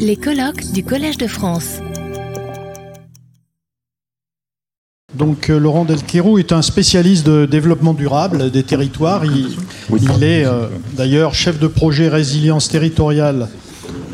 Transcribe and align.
Les 0.00 0.16
colloques 0.16 0.72
du 0.72 0.84
Collège 0.84 1.18
de 1.18 1.26
France. 1.26 1.78
Donc 5.14 5.50
euh, 5.50 5.58
Laurent 5.58 5.84
Delquerou 5.84 6.38
est 6.38 6.52
un 6.52 6.62
spécialiste 6.62 7.26
de 7.26 7.46
développement 7.46 7.94
durable 7.94 8.50
des 8.50 8.62
territoires. 8.62 9.24
Il, 9.24 9.56
il 9.90 10.22
est 10.24 10.44
euh, 10.44 10.66
d'ailleurs 10.96 11.34
chef 11.34 11.58
de 11.58 11.66
projet 11.68 12.08
résilience 12.08 12.68
territoriale 12.68 13.48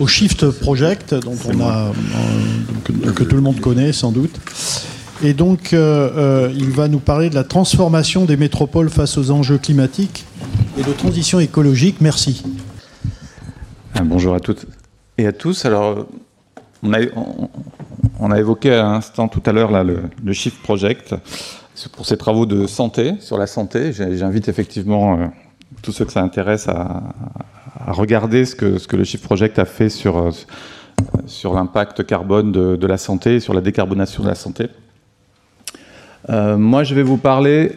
au 0.01 0.07
Shift 0.07 0.51
Project, 0.51 1.15
dont 1.15 1.37
on 1.47 1.61
a, 1.61 1.87
euh, 1.87 1.93
que, 2.85 2.93
que 3.11 3.25
tout 3.25 3.37
le 3.37 3.43
monde 3.43 3.61
connaît 3.61 3.93
sans 3.93 4.13
doute. 4.13 4.39
Et 5.25 5.35
donc, 5.35 5.73
euh, 5.73 6.11
euh, 6.17 6.53
il 6.55 6.71
va 6.71 6.89
nous 6.89 6.99
parler 6.99 7.31
de 7.31 7.35
la 7.35 7.45
transformation 7.45 8.25
des 8.25 8.37
métropoles 8.37 8.91
face 8.91 9.17
aux 9.19 9.31
enjeux 9.31 9.59
climatiques 9.59 10.25
et 10.77 10.83
de 10.83 10.93
transition 10.93 11.39
écologique. 11.39 11.97
Merci. 12.01 12.43
Bonjour 14.05 14.35
à 14.35 14.41
toutes 14.41 14.67
et 15.19 15.27
à 15.27 15.33
tous. 15.33 15.65
Alors, 15.65 16.07
on 16.83 18.31
a, 18.31 18.39
évoqué 18.39 18.73
à 18.73 18.83
l'instant 18.83 19.29
tout 19.29 19.43
à 19.47 19.53
l'heure 19.53 19.85
le, 19.85 20.03
le 20.25 20.33
Shift 20.33 20.63
Project 20.63 21.15
pour 21.89 22.07
ses 22.07 22.17
travaux 22.17 22.47
de 22.47 22.67
santé, 22.67 23.15
sur 23.21 23.39
la 23.39 23.47
santé. 23.47 23.93
J'invite 23.93 24.49
effectivement 24.49 25.19
euh, 25.19 25.27
tous 25.83 25.93
ceux 25.93 26.05
que 26.05 26.13
ça 26.13 26.23
intéresse 26.23 26.69
à, 26.69 27.03
regarder 27.87 28.45
ce 28.45 28.55
que, 28.55 28.97
le 28.97 29.05
Shift 29.05 29.25
Project 29.25 29.59
a 29.59 29.65
fait 29.65 29.89
sur, 29.89 30.19
euh, 30.19 30.31
sur 31.27 31.55
l'impact 31.55 32.05
carbone 32.05 32.53
de, 32.53 32.87
la 32.87 32.99
santé 32.99 33.41
sur 33.41 33.55
la 33.55 33.61
décarbonation 33.61 34.23
de 34.23 34.29
la 34.29 34.35
santé. 34.35 34.69
Euh, 36.31 36.57
moi, 36.57 36.85
je 36.85 36.95
vais 36.95 37.03
vous 37.03 37.17
parler. 37.17 37.73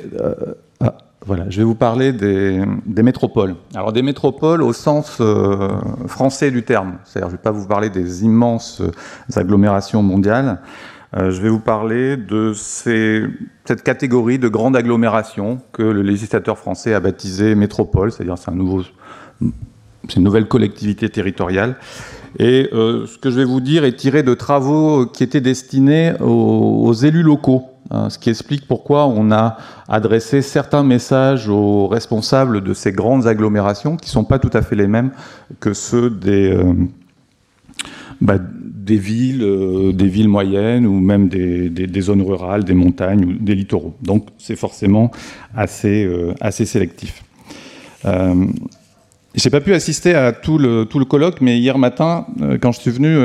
Voilà, 1.26 1.46
je 1.50 1.58
vais 1.58 1.64
vous 1.64 1.74
parler 1.74 2.14
des, 2.14 2.64
métropoles. 2.86 3.56
Alors 3.74 3.92
des 3.92 4.04
métropoles 4.04 4.62
au 4.62 4.74
sens 4.74 5.18
euh, 5.22 5.70
français 6.06 6.52
du 6.52 6.62
terme. 6.62 6.98
C'est-à-dire, 7.04 7.30
je 7.30 7.34
ne 7.34 7.38
vais 7.38 7.42
pas 7.42 7.52
vous 7.52 7.68
parler 7.68 7.90
des 7.90 8.24
immenses 8.24 8.82
euh, 8.82 8.92
agglomérations 9.36 10.04
mondiales. 10.04 10.60
Euh, 11.18 11.32
je 11.32 11.41
vais 11.41 11.49
vous 11.49 11.60
parler 11.60 12.16
de 12.16 12.54
cette 12.54 13.82
catégorie 13.82 14.38
de 14.38 14.48
grandes 14.49 14.76
agglomérations 14.76 15.62
que 15.72 15.82
le 15.82 16.04
législateur 16.04 16.60
français 16.60 16.94
a 16.94 16.99
baptisé 16.99 17.55
métropole, 17.55 18.12
c'est-à-dire 18.12 18.38
c'est 18.38 18.52
une 18.52 20.24
nouvelle 20.24 20.48
collectivité 20.48 21.10
territoriale. 21.10 21.77
Et 22.38 22.70
ce 22.71 23.18
que 23.18 23.32
je 23.32 23.38
vais 23.38 23.46
vous 23.46 23.62
dire 23.62 23.86
est 23.86 23.96
tiré 23.96 24.21
de 24.21 24.34
travaux 24.34 25.05
qui 25.05 25.24
étaient 25.24 25.42
destinés 25.42 26.14
aux, 26.20 26.94
élus 26.94 27.24
locaux, 27.24 27.64
ce 27.91 28.18
qui 28.18 28.30
explique 28.30 28.68
pourquoi 28.68 29.08
on 29.08 29.32
a 29.32 29.58
adressé 29.88 30.41
certains 30.41 30.84
messages 30.84 31.48
aux 31.48 31.88
responsables 31.88 32.62
de 32.62 32.74
ces 32.74 32.92
grandes 32.92 33.27
agglomérations 33.27 33.96
qui 33.96 34.08
ne 34.08 34.12
sont 34.12 34.24
pas 34.24 34.40
tout 34.40 34.50
à 34.54 34.62
fait 34.62 34.76
les 34.76 34.88
mêmes 34.88 35.12
que 35.60 35.74
ceux 35.74 36.10
des, 36.10 36.52
euh, 36.52 36.74
bah, 38.22 38.38
euh, 38.38 39.92
villes 39.98 40.27
moyennes 40.27 40.88
ou 40.88 41.00
même 41.00 41.27
des, 41.30 42.02
zones 42.02 42.24
rurales, 42.24 42.64
des 42.64 42.74
montagnes 42.74 43.26
ou 43.26 43.34
des 43.34 43.55
littoraux. 43.55 43.96
Donc 44.02 44.27
c'est 44.38 44.55
forcément 44.55 45.12
assez, 45.55 46.05
euh, 46.05 46.34
sélectif. 46.52 47.24
J'ai 49.36 49.49
pas 49.49 49.60
pu 49.60 49.74
assister 49.74 50.16
à 50.16 50.32
tout 50.32 50.58
le, 50.58 50.86
colloque, 50.86 51.42
mais 51.42 51.60
hier 51.60 51.77
matin, 51.77 52.26
quand 52.62 52.72
je 52.72 52.80
suis 52.80 52.92
venu, 52.92 53.18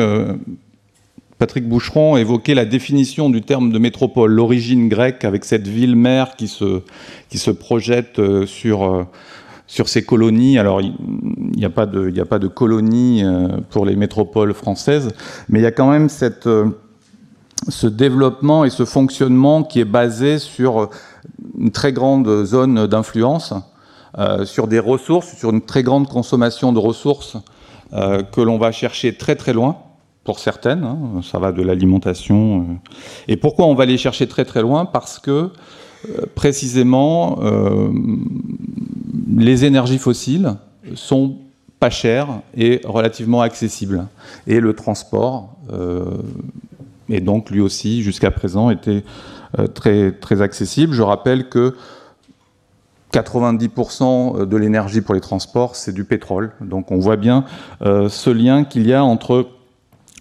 Patrick 1.40 1.66
Boucheron 1.66 2.18
évoquait 2.18 2.52
la 2.54 2.66
définition 2.66 3.30
du 3.30 3.40
terme 3.40 3.72
de 3.72 3.78
métropole, 3.78 4.30
l'origine 4.30 4.90
grecque 4.90 5.24
avec 5.24 5.46
cette 5.46 5.66
ville-mère 5.66 6.36
qui 6.36 6.48
se, 6.48 6.82
qui 7.30 7.38
se 7.38 7.50
projette 7.50 8.18
euh, 8.18 8.44
sur, 8.44 8.84
euh, 8.84 9.06
sur 9.66 9.88
ces 9.88 10.04
colonies. 10.04 10.58
Alors, 10.58 10.82
il 10.82 10.92
n'y 11.56 11.64
a, 11.64 11.70
pas 11.70 11.86
de- 11.86 12.10
y 12.10 12.20
a 12.20 12.26
pas 12.26 12.38
de 12.38 12.46
colonies 12.46 13.24
euh, 13.24 13.48
pour 13.70 13.86
les 13.86 13.96
métropoles 13.96 14.52
françaises, 14.52 15.08
mais 15.48 15.60
il 15.60 15.62
y 15.62 15.66
a 15.66 15.70
quand 15.72 15.90
même 15.90 16.10
cette, 16.10 16.46
ce 17.68 17.86
développement 17.86 18.66
et 18.66 18.70
ce 18.70 18.84
fonctionnement 18.84 19.62
qui 19.62 19.80
est 19.80 19.86
basé 19.86 20.38
sur 20.38 20.90
une 21.58 21.70
très 21.70 21.94
grande 21.94 22.44
zone 22.44 22.86
d'influence 22.86 23.54
sur 24.44 24.66
des 24.66 24.80
ressources, 24.80 25.34
sur 25.38 25.50
une 25.50 25.62
très 25.62 25.82
grande 25.84 26.06
consommation 26.06 26.72
de 26.74 26.78
ressources 26.80 27.38
que 27.92 28.40
l'on 28.40 28.58
va 28.58 28.72
chercher 28.72 29.14
très 29.14 29.36
très 29.36 29.52
loin, 29.52 29.76
certaines, 30.38 30.84
hein, 30.84 31.20
ça 31.22 31.38
va 31.38 31.52
de 31.52 31.62
l'alimentation. 31.62 32.60
euh. 32.60 32.64
Et 33.28 33.36
pourquoi 33.36 33.66
on 33.66 33.74
va 33.74 33.86
les 33.86 33.98
chercher 33.98 34.26
très 34.26 34.44
très 34.44 34.62
loin? 34.62 34.84
Parce 34.84 35.18
que 35.18 35.30
euh, 36.08 36.26
précisément, 36.34 37.38
euh, 37.42 37.90
les 39.36 39.64
énergies 39.64 39.98
fossiles 39.98 40.54
sont 40.94 41.36
pas 41.78 41.90
chères 41.90 42.40
et 42.56 42.80
relativement 42.84 43.40
accessibles. 43.40 44.06
Et 44.46 44.60
le 44.60 44.74
transport, 44.74 45.56
et 47.08 47.20
donc 47.20 47.50
lui 47.50 47.62
aussi, 47.62 48.02
jusqu'à 48.02 48.30
présent, 48.30 48.68
était 48.68 49.02
très, 49.74 50.12
très 50.12 50.42
accessible. 50.42 50.92
Je 50.92 51.00
rappelle 51.00 51.48
que 51.48 51.74
90% 53.14 54.46
de 54.46 54.56
l'énergie 54.58 55.00
pour 55.00 55.14
les 55.14 55.22
transports, 55.22 55.74
c'est 55.74 55.92
du 55.92 56.04
pétrole. 56.04 56.52
Donc 56.60 56.90
on 56.90 56.98
voit 56.98 57.16
bien 57.16 57.44
ce 57.80 58.28
lien 58.28 58.64
qu'il 58.64 58.86
y 58.86 58.92
a 58.92 59.02
entre 59.02 59.46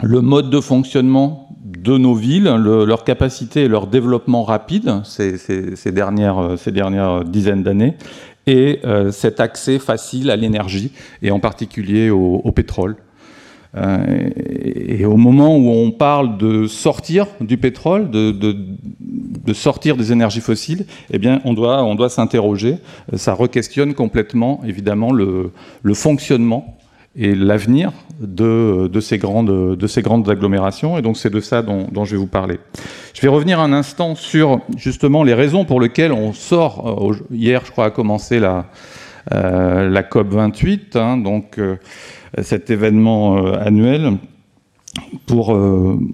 le 0.02 0.20
mode 0.20 0.50
de 0.50 0.60
fonctionnement 0.60 1.48
de 1.64 1.96
nos 1.96 2.14
villes, 2.14 2.52
le- 2.58 2.84
leur 2.84 3.04
capacité 3.04 3.62
et 3.62 3.68
leur 3.68 3.86
développement 3.86 4.42
rapide 4.42 5.02
ces, 5.04 5.92
dernières, 5.92 6.54
ces 6.58 6.72
dernières 6.72 7.24
dizaines 7.24 7.62
d'années, 7.62 7.96
et 8.46 8.80
euh, 8.84 9.10
cet 9.12 9.40
accès 9.40 9.78
facile 9.78 10.30
à 10.30 10.36
l'énergie, 10.36 10.92
et 11.22 11.30
en 11.30 11.38
particulier 11.38 12.10
au, 12.10 12.50
pétrole. 12.52 12.96
Euh, 13.76 14.30
et, 14.34 15.04
au 15.04 15.16
moment 15.16 15.56
où 15.56 15.68
on 15.70 15.92
parle 15.92 16.38
de 16.38 16.66
sortir 16.66 17.26
du 17.40 17.56
pétrole, 17.58 18.10
de, 18.10 18.56
sortir 19.52 19.96
des 19.96 20.12
énergies 20.12 20.40
fossiles, 20.40 20.86
eh 21.10 21.18
bien, 21.18 21.40
on 21.44 21.54
doit, 21.54 21.84
on 21.84 21.94
doit 21.94 22.08
s'interroger. 22.08 22.76
Ça 23.14 23.34
requestionne 23.34 23.94
complètement, 23.94 24.60
évidemment, 24.64 25.12
le 25.12 25.94
fonctionnement 25.94 26.79
et 27.16 27.34
l'avenir 27.34 27.92
de, 28.20 28.88
ces 29.00 29.18
grandes, 29.18 29.50
agglomérations. 30.28 30.96
Et 30.98 31.02
donc, 31.02 31.16
c'est 31.16 31.30
de 31.30 31.40
ça 31.40 31.62
dont, 31.62 32.04
je 32.04 32.12
vais 32.12 32.16
vous 32.16 32.26
parler. 32.26 32.58
Je 33.14 33.20
vais 33.20 33.28
revenir 33.28 33.58
un 33.60 33.72
instant 33.72 34.14
sur, 34.14 34.60
justement, 34.76 35.24
les 35.24 35.34
raisons 35.34 35.64
pour 35.64 35.80
lesquelles 35.80 36.12
on 36.12 36.32
sort. 36.32 37.10
euh, 37.10 37.34
Hier, 37.34 37.62
je 37.64 37.72
crois, 37.72 37.86
a 37.86 37.90
commencé 37.90 38.38
la, 38.38 38.66
euh, 39.32 39.88
la 39.90 40.02
COP 40.02 40.28
28, 40.28 40.96
hein, 40.96 41.16
donc 41.16 41.58
euh, 41.58 41.76
cet 42.42 42.70
événement 42.70 43.44
annuel 43.54 44.12
pour 45.26 45.56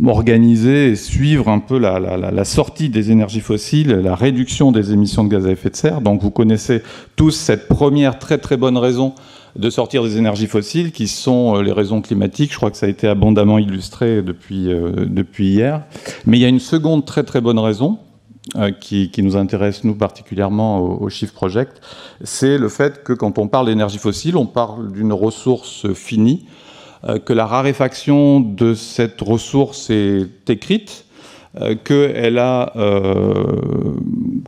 organiser 0.07 0.89
et 0.91 0.97
suivre 0.97 1.49
un 1.49 1.59
peu 1.61 1.79
la- 1.79 1.99
la 1.99 2.45
sortie 2.45 2.89
des 2.91 3.11
énergies 3.11 3.41
fossiles, 3.41 3.89
la 3.91 4.15
réduction 4.15 4.71
des 4.73 4.93
émissions 4.93 5.25
de 5.25 5.31
gaz 5.31 5.47
à 5.47 5.51
effet 5.51 5.71
de 5.71 5.77
serre. 5.77 6.01
Donc 6.03 6.21
vous 6.23 6.31
connaissez 6.31 6.83
tous 7.17 7.31
cette 7.31 7.69
première 7.69 8.19
très 8.19 8.37
très 8.39 8.57
bonne 8.59 8.77
raison 8.77 9.15
de 9.59 9.71
sortir 9.71 10.03
des 10.03 10.19
énergies 10.19 10.47
fossiles, 10.47 10.93
qui 10.93 11.09
sont 11.09 11.57
euh, 11.57 11.63
les 11.63 11.73
raisons 11.73 12.01
climatiques. 12.01 12.53
Je 12.53 12.57
crois 12.57 12.71
que 12.71 12.77
ça 12.77 12.87
a 12.87 12.89
été 12.89 13.09
abondamment 13.09 13.59
illustré 13.59 14.23
depuis, 14.23 14.71
euh, 14.71 15.07
depuis 15.07 15.49
hier. 15.49 15.83
Mais 16.27 16.39
il 16.39 16.41
y 16.41 16.45
a 16.45 16.49
une 16.49 16.61
seconde 16.61 17.05
très 17.05 17.25
très 17.25 17.41
bonne 17.41 17.59
raison, 17.59 17.99
euh, 18.57 18.71
qui, 18.71 19.11
qui 19.11 19.23
nous 19.23 19.37
intéresse, 19.37 19.85
nous, 19.85 19.95
particulièrement 19.95 20.79
au, 20.79 21.05
au 21.05 21.09
Shift 21.09 21.35
Project, 21.35 21.81
c'est 22.23 22.59
le 22.59 22.69
fait 22.69 23.03
que 23.03 23.13
quand 23.13 23.39
on 23.39 23.49
parle 23.49 23.67
d'énergie 23.67 23.99
fossile, 23.99 24.37
on 24.37 24.47
parle 24.47 24.93
d'une 24.93 25.13
ressource 25.13 25.93
finie, 25.95 26.47
que 27.25 27.33
la 27.33 27.47
raréfaction 27.47 28.41
de 28.41 28.75
cette 28.75 29.21
ressource 29.21 29.91
est 29.91 30.51
écrite, 30.51 31.05
qu'elle 31.85 32.39
a 32.39 32.73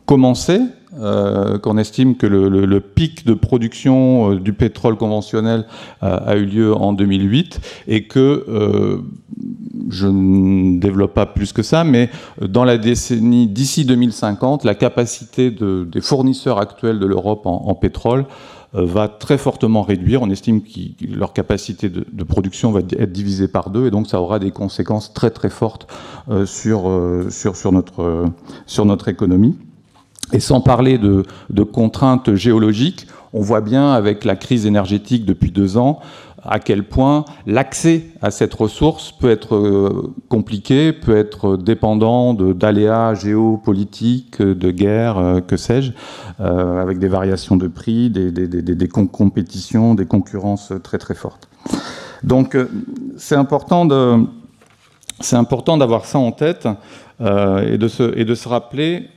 commencé, 0.05 0.59
euh, 0.99 1.57
qu'on 1.59 1.77
estime 1.77 2.17
que 2.17 2.27
le, 2.27 2.79
pic 2.81 3.25
de 3.25 3.33
production 3.33 4.31
euh, 4.33 4.39
du 4.39 4.51
pétrole 4.51 4.97
conventionnel 4.97 5.65
euh, 6.03 6.19
a 6.25 6.35
eu 6.35 6.45
lieu 6.45 6.73
en 6.73 6.91
2008 6.91 7.61
et 7.87 8.03
que 8.03 8.45
je 9.89 10.07
ne 10.07 10.79
développe 10.79 11.13
pas 11.13 11.25
plus 11.25 11.53
que 11.53 11.63
ça, 11.63 11.83
mais 11.83 12.09
dans 12.41 12.65
la 12.65 12.77
décennie 12.77 13.47
d'ici 13.47 13.85
2050, 13.85 14.65
la 14.65 14.75
capacité 14.75 15.51
de- 15.51 15.87
des 15.89 16.01
fournisseurs 16.01 16.59
actuels 16.59 16.99
de 16.99 17.05
l'Europe 17.05 17.45
en, 17.45 17.73
pétrole 17.75 18.25
va 18.73 19.07
très 19.07 19.37
fortement 19.37 19.83
réduire. 19.83 20.21
On 20.21 20.29
estime 20.29 20.61
que 20.61 20.67
leur 21.07 21.33
capacité 21.33 21.89
de, 21.89 22.23
production 22.23 22.71
va 22.71 22.81
être 22.81 23.11
divisée 23.11 23.47
par 23.47 23.69
deux, 23.69 23.87
et 23.87 23.91
donc 23.91 24.07
ça 24.07 24.21
aura 24.21 24.39
des 24.39 24.51
conséquences 24.51 25.13
très 25.13 25.29
très 25.29 25.49
fortes 25.49 25.87
sur 26.45 26.83
notre 27.65 29.07
économie. 29.07 29.57
Et 30.33 30.39
sans 30.39 30.61
parler 30.61 30.97
de, 30.97 31.23
de 31.49 31.63
contraintes 31.63 32.35
géologiques, 32.35 33.07
on 33.33 33.41
voit 33.41 33.61
bien 33.61 33.91
avec 33.93 34.25
la 34.25 34.35
crise 34.35 34.65
énergétique 34.65 35.25
depuis 35.25 35.51
deux 35.51 35.77
ans 35.77 35.99
à 36.43 36.59
quel 36.59 36.83
point 36.85 37.25
l'accès 37.45 38.05
à 38.21 38.31
cette 38.31 38.53
ressource 38.53 39.11
peut 39.11 39.29
être 39.29 39.55
euh, 39.55 40.13
compliqué, 40.29 40.93
peut 40.93 41.17
être 41.17 41.57
dépendant 41.57 42.33
d'aléas 42.33 43.13
géopolitiques, 43.13 44.41
de 44.41 44.71
guerres, 44.71 45.17
euh, 45.17 45.41
que 45.41 45.57
sais-je, 45.57 45.91
euh, 46.39 46.81
avec 46.81 46.97
des 46.97 47.09
variations 47.09 47.57
de 47.57 47.67
prix, 47.67 48.09
des, 48.09 48.31
des- 48.31 48.47
des- 48.47 48.61
des- 48.61 48.75
des 48.75 48.87
com- 48.87 49.09
compétitions, 49.09 49.95
des 49.95 50.05
concurrences 50.05 50.71
très 50.81 50.97
très 50.97 51.13
fortes. 51.13 51.49
Donc 52.23 52.55
c'est 53.17 53.35
important 53.35 53.85
de 53.85 54.19
c'est 55.19 55.35
important 55.35 55.75
d'avoir 55.77 56.05
ça 56.05 56.19
en 56.19 56.31
tête 56.31 56.69
et, 57.19 57.77
de 57.77 57.87
se, 57.89 58.17
et 58.17 58.23
de 58.23 58.33
se 58.35 58.47
rappeler 58.47 59.07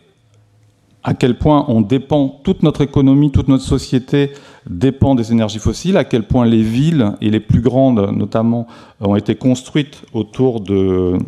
à 1.05 1.15
quel 1.15 1.37
point 1.37 1.65
on 1.69 1.81
dépend, 1.81 2.41
toute 2.45 2.63
notre 2.63 2.81
économie, 2.83 3.33
toute 3.33 3.49
notre 3.49 3.65
société 3.65 4.33
dépend 4.69 5.15
des 5.15 5.33
énergies 5.33 5.59
fossiles, 5.59 5.97
à 5.97 6.05
quel 6.05 6.23
point 6.23 6.47
les 6.47 6.63
villes, 6.63 7.13
et 7.21 7.31
les 7.31 7.41
plus 7.41 7.61
grandes 7.61 8.17
notamment, 8.17 8.69
ont 9.01 9.17
été 9.17 9.35
construites 9.35 10.03
autour 10.13 10.61
de, 10.61 11.19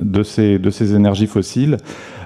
de, 0.00 0.22
ces, 0.24 0.94
énergies 0.94 1.28
fossiles, 1.28 1.76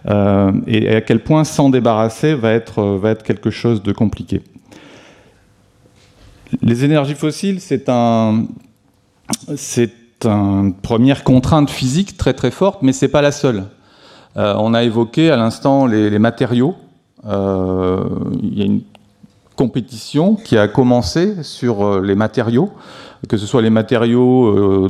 euh, 0.08 0.52
et 0.66 0.88
à 0.88 1.00
quel 1.02 1.22
point 1.22 1.44
s'en 1.44 1.68
débarrasser 1.68 2.34
va 2.34 2.52
être, 2.52 2.82
va 2.82 3.10
être 3.10 3.22
quelque 3.22 3.50
chose 3.50 3.82
de 3.82 3.92
compliqué. 3.92 4.40
Les 6.62 6.84
énergies 6.84 7.14
fossiles, 7.14 7.60
c'est 7.60 7.90
c'est 9.56 9.92
une 10.24 10.74
première 10.74 11.22
contrainte 11.22 11.68
physique 11.68 12.16
très 12.16 12.32
très 12.32 12.50
forte, 12.50 12.80
mais 12.82 12.92
ce 12.92 13.04
n'est 13.04 13.10
pas 13.10 13.20
la 13.20 13.32
seule. 13.32 13.64
Euh, 14.38 14.54
on 14.58 14.72
a 14.72 14.84
évoqué 14.84 15.30
à 15.30 15.36
l'instant 15.36 15.86
les, 15.86 16.18
matériaux. 16.18 16.76
Euh, 17.26 18.04
il 18.40 18.58
y 18.58 18.62
a 18.62 18.66
une 18.66 18.82
compétition 19.56 20.36
qui 20.36 20.56
a 20.56 20.68
commencé 20.68 21.42
sur 21.42 21.84
euh, 21.84 22.00
les 22.00 22.14
matériaux, 22.14 22.70
que 23.28 23.36
ce 23.36 23.46
soit 23.46 23.62
les 23.62 23.70
matériaux, 23.70 24.88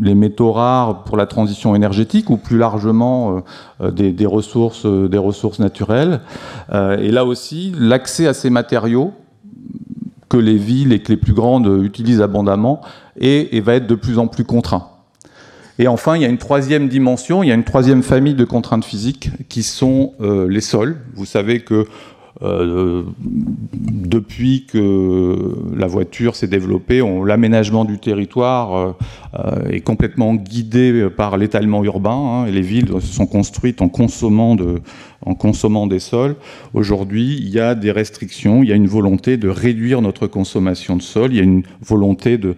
les 0.00 0.16
métaux 0.16 0.50
rares 0.50 1.04
pour 1.04 1.16
la 1.16 1.26
transition 1.26 1.76
énergétique 1.76 2.28
ou 2.28 2.36
plus 2.36 2.58
largement 2.58 3.44
des, 3.80 4.26
ressources, 4.26 4.84
des 4.84 5.18
ressources 5.18 5.60
naturelles. 5.60 6.22
et 6.72 7.12
là 7.12 7.24
aussi, 7.24 7.72
l'accès 7.78 8.26
à 8.26 8.34
ces 8.34 8.50
matériaux 8.50 9.12
que 10.28 10.38
les 10.38 10.56
villes 10.56 10.92
et 10.92 11.00
que 11.00 11.12
les 11.12 11.16
plus 11.16 11.34
grandes 11.34 11.84
utilisent 11.84 12.20
abondamment 12.20 12.80
et 13.16 13.60
va 13.60 13.74
être 13.74 13.86
de 13.86 13.94
plus 13.94 14.18
en 14.18 14.26
plus 14.26 14.42
contraint. 14.42 14.91
Et 15.78 15.88
enfin, 15.88 16.16
il 16.16 16.22
y 16.22 16.24
a 16.24 16.28
une 16.28 16.38
troisième 16.38 16.88
dimension, 16.88 17.42
il 17.42 17.48
y 17.48 17.52
a 17.52 17.54
une 17.54 17.64
troisième 17.64 18.02
famille 18.02 18.34
de 18.34 18.44
contraintes 18.44 18.84
physiques 18.84 19.30
qui 19.48 19.62
sont 19.62 20.12
euh, 20.20 20.48
les 20.48 20.60
sols. 20.60 20.96
Vous 21.14 21.24
savez 21.24 21.60
que 21.60 21.86
euh, 22.42 23.04
depuis 23.74 24.66
que 24.66 25.54
la 25.76 25.86
voiture 25.86 26.34
s'est 26.34 26.48
développée, 26.48 27.00
l'aménagement 27.24 27.84
du 27.84 27.98
territoire 27.98 28.96
euh, 29.34 29.70
est 29.70 29.80
complètement 29.80 30.34
guidé 30.34 31.08
par 31.16 31.36
l'étalement 31.36 31.84
urbain. 31.84 32.42
Hein, 32.42 32.46
et 32.46 32.50
les 32.50 32.62
villes 32.62 32.90
sont 33.00 33.26
construites 33.26 33.80
en 33.80 33.88
consommant, 33.88 34.56
des 35.86 35.98
sols. 36.00 36.36
Aujourd'hui, 36.74 37.38
il 37.40 37.48
y 37.48 37.60
a 37.60 37.74
des 37.74 37.92
restrictions, 37.92 38.62
il 38.62 38.68
y 38.68 38.72
a 38.72 38.76
une 38.76 38.88
volonté 38.88 39.36
de 39.36 39.48
réduire 39.48 40.02
notre 40.02 40.26
consommation 40.26 40.96
de 40.96 41.02
sol, 41.02 41.32
il 41.32 41.36
y 41.36 41.40
a 41.40 41.44
une 41.44 41.62
volonté 41.80 42.38
de 42.38 42.56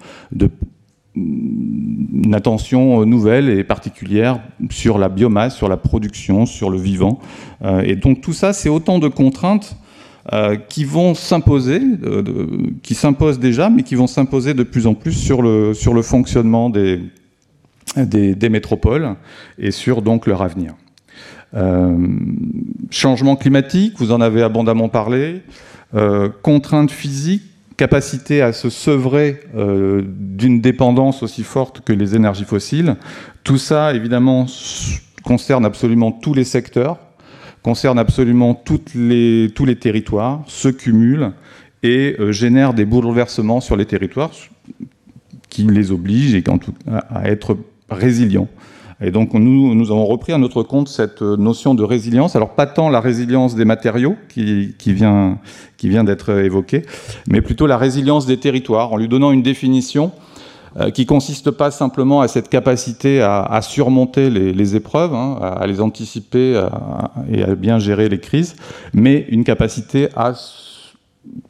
une 1.16 2.34
attention 2.34 3.04
nouvelle 3.06 3.48
et 3.48 3.62
particulière 3.64 4.40
sur 4.70 4.98
la 4.98 5.08
biomasse, 5.08 5.56
sur 5.56 5.68
la 5.68 5.76
production, 5.76 6.46
sur 6.46 6.70
le 6.70 6.78
vivant. 6.78 7.20
Euh, 7.62 7.82
et 7.82 7.96
donc 7.96 8.20
tout 8.20 8.32
ça, 8.32 8.52
c'est 8.52 8.68
autant 8.68 8.98
de 8.98 9.08
contraintes 9.08 9.76
euh, 10.32 10.56
qui 10.56 10.84
vont 10.84 11.14
s'imposer, 11.14 11.80
qui 12.82 12.94
s'imposent 12.94 13.38
déjà, 13.38 13.70
mais 13.70 13.82
qui 13.82 13.94
vont 13.94 14.06
s'imposer 14.06 14.54
de 14.54 14.62
plus 14.62 14.86
en 14.86 14.94
plus 14.94 15.12
sur 15.12 15.42
le, 15.42 15.72
fonctionnement 16.02 16.70
des, 16.70 17.00
métropoles 18.50 19.14
et 19.58 19.70
sur 19.70 20.02
leur 20.26 20.42
avenir. 20.42 20.74
Euh, 21.54 21.96
changement 22.90 23.36
climatique, 23.36 23.94
vous 23.98 24.10
en 24.10 24.20
avez 24.20 24.42
abondamment 24.42 24.88
parlé. 24.88 25.42
contraintes 26.42 26.90
physiques, 26.90 27.53
capacité 27.76 28.42
à 28.42 28.52
se 28.52 28.70
sevrer 28.70 29.40
euh, 29.56 30.02
d'une 30.06 30.60
dépendance 30.60 31.22
aussi 31.22 31.42
forte 31.42 31.80
que 31.80 31.92
les 31.92 32.14
énergies 32.14 32.44
fossiles. 32.44 32.96
Tout 33.42 33.58
ça, 33.58 33.94
évidemment, 33.94 34.46
concerne 35.22 35.64
absolument 35.64 36.12
tous 36.12 36.34
les 36.34 36.44
secteurs, 36.44 36.98
concerne 37.62 37.98
absolument 37.98 38.54
tous 38.54 38.80
les 38.94 39.76
territoires, 39.80 40.42
se 40.46 40.68
cumulent 40.68 41.32
et 41.82 42.16
euh, 42.18 42.32
génère 42.32 42.74
des 42.74 42.84
bouleversements 42.84 43.60
sur 43.60 43.76
les 43.76 43.86
territoires 43.86 44.30
qui 45.50 45.64
les 45.64 45.92
obligent 45.92 46.42
à 47.10 47.28
être 47.28 47.56
résilients. 47.90 48.48
Et 49.00 49.10
donc 49.10 49.34
nous, 49.34 49.74
nous 49.74 49.90
avons 49.90 50.06
repris 50.06 50.32
à 50.32 50.38
notre 50.38 50.62
compte 50.62 50.88
cette 50.88 51.22
notion 51.22 51.74
de 51.74 51.82
résilience. 51.82 52.36
Alors 52.36 52.54
pas 52.54 52.66
tant 52.66 52.88
la 52.88 53.00
résilience 53.00 53.54
des 53.54 53.64
matériaux 53.64 54.16
qui, 54.28 54.74
qui 54.78 54.92
vient, 54.92 55.38
qui 55.76 55.88
vient 55.88 56.04
d'être 56.04 56.30
évoquée, 56.30 56.82
mais 57.28 57.40
plutôt 57.40 57.66
la 57.66 57.76
résilience 57.76 58.26
des 58.26 58.38
territoires, 58.38 58.92
en 58.92 58.96
lui 58.96 59.08
donnant 59.08 59.32
une 59.32 59.42
définition 59.42 60.12
euh, 60.76 60.90
qui 60.90 61.06
consiste 61.06 61.50
pas 61.50 61.70
simplement 61.70 62.20
à 62.20 62.28
cette 62.28 62.48
capacité 62.48 63.20
à, 63.22 63.60
surmonter 63.62 64.30
les, 64.30 64.76
épreuves, 64.76 65.14
hein, 65.14 65.38
à, 65.40 65.66
les 65.66 65.80
anticiper 65.80 66.66
et 67.30 67.42
à 67.42 67.54
bien 67.54 67.78
gérer 67.78 68.08
les 68.08 68.20
crises, 68.20 68.56
mais 68.92 69.26
une 69.28 69.44
capacité 69.44 70.08
à 70.16 70.34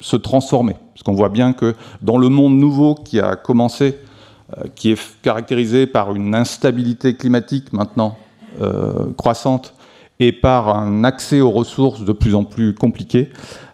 se 0.01 0.17
transformer. 0.17 0.77
Parce 0.95 1.03
qu'on 1.03 1.15
voit 1.15 1.29
bien 1.29 1.53
que 1.53 1.75
dans 2.03 2.19
le 2.19 2.29
monde 2.29 2.57
nouveau 2.57 2.95
qui 2.95 3.21
a 3.21 3.37
commencé 3.37 3.97
euh, 3.97 4.14
qui 4.75 4.93
est 4.93 5.01
caractérisé 5.23 5.87
par 5.87 6.15
une 6.15 6.35
instabilité 6.35 7.17
climatique 7.17 7.73
maintenant 7.73 8.17
euh, 8.61 9.13
croissante 9.17 9.75
et 10.21 10.33
par 10.33 10.69
un 10.69 11.03
accès 11.03 11.41
aux 11.41 11.51
ressources 11.51 12.05
de 12.05 12.13
plus 12.13 12.37
en 12.37 12.45
plus 12.45 12.73
compliqué, 12.73 13.31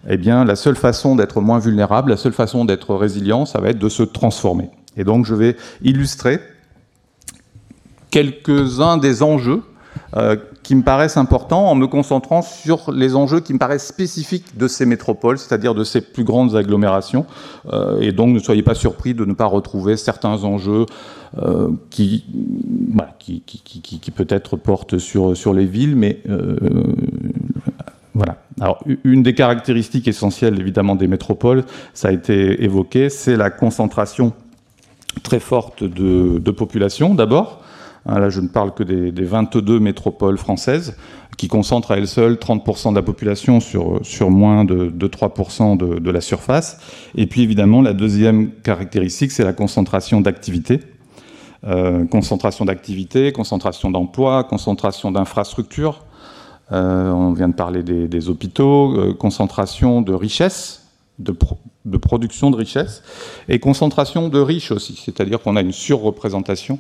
eh 0.08 0.16
bien, 0.16 0.44
la 0.44 0.56
seule 0.56 0.76
façon 0.76 1.14
d'être 1.14 1.42
moins 1.42 1.58
vulnérable, 1.58 2.10
la 2.10 2.16
seule 2.16 2.32
façon 2.32 2.64
d'être 2.64 2.94
résilient, 2.94 3.44
ça 3.44 3.60
va 3.60 3.68
être 3.68 3.78
de 3.78 3.88
se 3.90 4.02
transformer. 4.02 4.70
Et 4.96 5.04
donc, 5.04 5.26
je 5.26 5.34
vais 5.34 5.56
illustrer 5.82 6.40
quelques-uns 8.10 8.96
des 8.96 9.22
enjeux 9.22 9.62
euh, 10.16 10.36
qui 10.70 10.76
me 10.76 10.82
paraissent 10.84 11.17
importants 11.17 11.69
en 11.69 11.75
me 11.75 11.88
concentrant 11.88 12.43
sur 12.43 12.93
les 12.93 13.17
enjeux 13.17 13.40
qui 13.40 13.52
me 13.52 13.58
paraissent 13.58 13.88
spécifiques 13.88 14.56
de 14.56 14.69
ces 14.69 14.87
métropoles, 14.87 15.37
c'est-à-dire 15.37 15.75
de 15.75 15.82
ces 15.82 16.00
plus 16.00 16.22
grandes 16.22 16.55
agglomérations. 16.55 17.26
Euh, 17.72 18.00
et 18.00 18.12
donc 18.12 18.28
ne 18.32 18.38
soyez 18.38 18.62
pas 18.62 18.76
surpris 18.76 19.12
de 19.12 19.25
ne 19.25 19.32
pas 19.32 19.46
retrouver 19.46 19.96
certains 19.96 20.44
enjeux 20.44 20.87
euh, 21.43 21.70
qui, 21.90 22.25
qui, 23.19 23.43
qui, 23.43 23.81
qui 23.99 24.11
peut-être 24.12 24.56
portent 24.56 24.99
sur, 24.99 25.37
sur 25.37 25.55
les 25.55 25.67
villes, 25.67 25.96
mais 25.96 26.22
voilà. 28.14 28.37
Alors, 28.61 28.78
une 29.02 29.25
des 29.25 29.34
caractéristiques 29.34 30.06
essentielles, 30.06 30.61
évidemment, 30.61 30.94
des 30.94 31.08
métropoles, 31.08 31.64
ça 31.94 32.11
a 32.11 32.12
été 32.12 32.62
évoqué, 32.62 33.11
c'est 33.11 33.37
la 33.37 33.50
concentration 33.50 34.34
très 35.25 35.40
forte 35.40 35.82
de, 35.82 36.38
de 36.38 36.50
population, 36.52 37.16
d'abord. 37.16 37.59
Hein, 38.06 38.19
là, 38.19 38.31
je 38.31 38.40
ne 38.40 38.49
parle 38.49 38.73
que 38.75 38.83
des, 38.83 39.25
22 39.25 39.78
métropoles 39.78 40.38
françaises, 40.38 40.97
qui 41.37 41.49
concentrent 41.49 41.92
à 41.92 41.97
elles 41.97 42.09
seules 42.09 42.35
30% 42.35 42.90
de 42.90 42.97
la 42.97 43.02
population 43.02 43.61
sur, 43.61 44.00
sur 44.02 44.30
moins 44.30 44.64
de, 44.64 44.90
3% 44.90 45.76
de, 45.76 46.11
la 46.11 46.21
surface. 46.21 46.78
Et 47.14 47.26
puis, 47.26 47.42
évidemment, 47.42 47.83
la 47.83 47.92
deuxième 47.92 48.50
caractéristique, 48.62 49.30
c'est 49.30 49.45
la 49.45 49.52
concentration 49.52 50.21
d'activité. 50.21 50.80
Euh, 51.66 52.07
concentration 52.07 52.64
d'activité, 52.64 53.33
concentration 53.33 53.90
d'emploi, 53.90 54.45
concentration 54.45 55.12
d'infrastructures. 55.12 56.04
Euh, 56.73 57.11
on 57.11 57.33
vient 57.33 57.49
de 57.49 57.54
parler 57.54 57.83
des, 57.83 58.28
hôpitaux, 58.30 58.97
euh, 58.97 59.14
concentration 59.14 60.02
de 60.02 60.14
richesses 60.14 60.87
de, 61.19 61.35
production 61.99 62.50
de 62.50 62.56
richesse 62.56 63.02
et 63.49 63.58
concentration 63.58 64.28
de 64.28 64.38
riches 64.38 64.70
aussi, 64.70 65.00
c'est-à-dire 65.02 65.40
qu'on 65.40 65.56
a 65.56 65.62
une 65.62 65.72
surreprésentation 65.72 66.78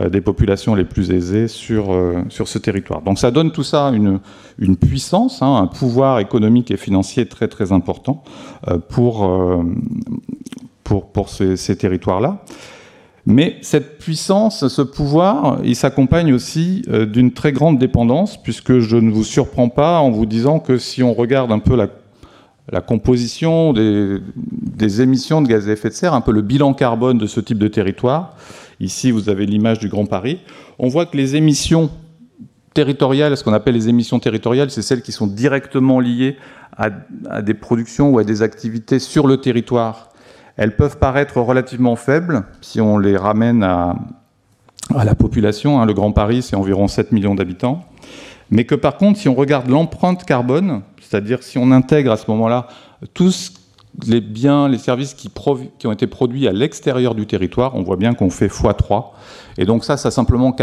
euh, 0.00 0.10
des 0.10 0.20
populations 0.20 0.74
les 0.74 0.84
plus 0.84 1.10
aisées 1.10 1.48
sur, 1.48 1.92
euh, 1.92 2.22
sur 2.28 2.48
ce 2.48 2.58
territoire. 2.58 3.00
Donc 3.02 3.18
ça 3.18 3.30
donne 3.30 3.52
tout 3.52 3.62
ça 3.62 3.90
une, 3.90 4.20
une 4.58 4.76
puissance, 4.76 5.42
hein, 5.42 5.56
un 5.56 5.66
pouvoir 5.66 6.18
économique 6.18 6.70
et 6.70 6.76
financier 6.76 7.26
très 7.26 7.48
très 7.48 7.72
important 7.72 8.22
euh, 8.68 8.78
pour, 8.78 9.30
pour, 10.84 11.06
pour 11.12 11.28
ces 11.30 11.76
territoires-là. 11.76 12.44
Mais 13.24 13.56
cette 13.62 13.98
puissance, 13.98 14.66
ce 14.66 14.82
pouvoir, 14.82 15.60
il 15.62 15.76
s'accompagne 15.76 16.34
aussi 16.34 16.82
d'une 16.88 17.32
très 17.32 17.52
grande 17.52 17.78
dépendance, 17.78 18.42
puisque 18.42 18.80
je 18.80 18.96
ne 18.96 19.12
vous 19.12 19.22
surprends 19.22 19.68
pas 19.68 20.00
en 20.00 20.10
vous 20.10 20.26
disant 20.26 20.58
que 20.58 20.76
si 20.76 21.04
on 21.04 21.14
regarde 21.14 21.52
un 21.52 21.60
peu 21.60 21.76
la 21.76 21.86
la 22.72 22.80
composition 22.80 23.74
des, 23.74 25.00
émissions 25.02 25.42
de 25.42 25.48
gaz 25.48 25.68
à 25.68 25.72
effet 25.72 25.90
de 25.90 25.94
serre, 25.94 26.14
un 26.14 26.22
peu 26.22 26.32
le 26.32 26.40
bilan 26.40 26.72
carbone 26.72 27.18
de 27.18 27.26
ce 27.26 27.38
type 27.38 27.58
de 27.58 27.68
territoire. 27.68 28.34
Ici, 28.80 29.10
vous 29.10 29.28
avez 29.28 29.44
l'image 29.44 29.78
du 29.78 29.88
Grand 29.88 30.06
Paris. 30.06 30.40
On 30.78 30.88
voit 30.88 31.04
que 31.04 31.16
les 31.16 31.36
émissions 31.36 31.90
territoriales, 32.72 33.36
ce 33.36 33.44
qu'on 33.44 33.52
appelle 33.52 33.74
les 33.74 33.90
émissions 33.90 34.18
territoriales, 34.18 34.70
c'est 34.70 34.80
celles 34.80 35.02
qui 35.02 35.12
sont 35.12 35.26
directement 35.26 36.00
liées 36.00 36.36
à, 36.76 36.88
des 37.42 37.52
productions 37.52 38.10
ou 38.10 38.18
à 38.18 38.24
des 38.24 38.40
activités 38.40 38.98
sur 38.98 39.26
le 39.26 39.36
territoire. 39.36 40.08
Elles 40.56 40.74
peuvent 40.74 40.96
paraître 40.96 41.38
relativement 41.40 41.96
faibles 41.96 42.44
si 42.62 42.80
on 42.80 42.96
les 42.96 43.18
ramène 43.18 43.62
à, 43.62 43.96
la 45.04 45.14
population. 45.14 45.80
Hein. 45.80 45.86
Le 45.86 45.92
Grand 45.92 46.12
Paris, 46.12 46.40
c'est 46.40 46.56
environ 46.56 46.88
7 46.88 47.12
millions 47.12 47.34
d'habitants. 47.34 47.84
Mais 48.50 48.64
que 48.64 48.74
par 48.74 48.96
contre, 48.96 49.18
si 49.18 49.28
on 49.28 49.34
regarde 49.34 49.68
l'empreinte 49.68 50.24
carbone, 50.24 50.82
c'est-à-dire 51.12 51.42
si 51.42 51.58
on 51.58 51.70
intègre 51.72 52.10
à 52.10 52.16
ce 52.16 52.30
moment-là 52.30 52.68
tout 53.12 53.30
ce 53.30 53.50
les 54.06 54.22
biens, 54.22 54.68
les 54.68 54.78
services 54.78 55.12
qui, 55.12 55.30
ont 55.84 55.92
été 55.92 56.06
produits 56.06 56.48
à 56.48 56.52
l'extérieur 56.52 57.14
du 57.14 57.26
territoire, 57.26 57.74
on 57.74 57.82
voit 57.82 57.96
bien 57.96 58.14
qu'on 58.14 58.30
fait 58.30 58.46
x3. 58.46 59.10
Et 59.58 59.66
donc 59.66 59.84
ça, 59.84 59.98
ça 59.98 60.10
simplement 60.10 60.56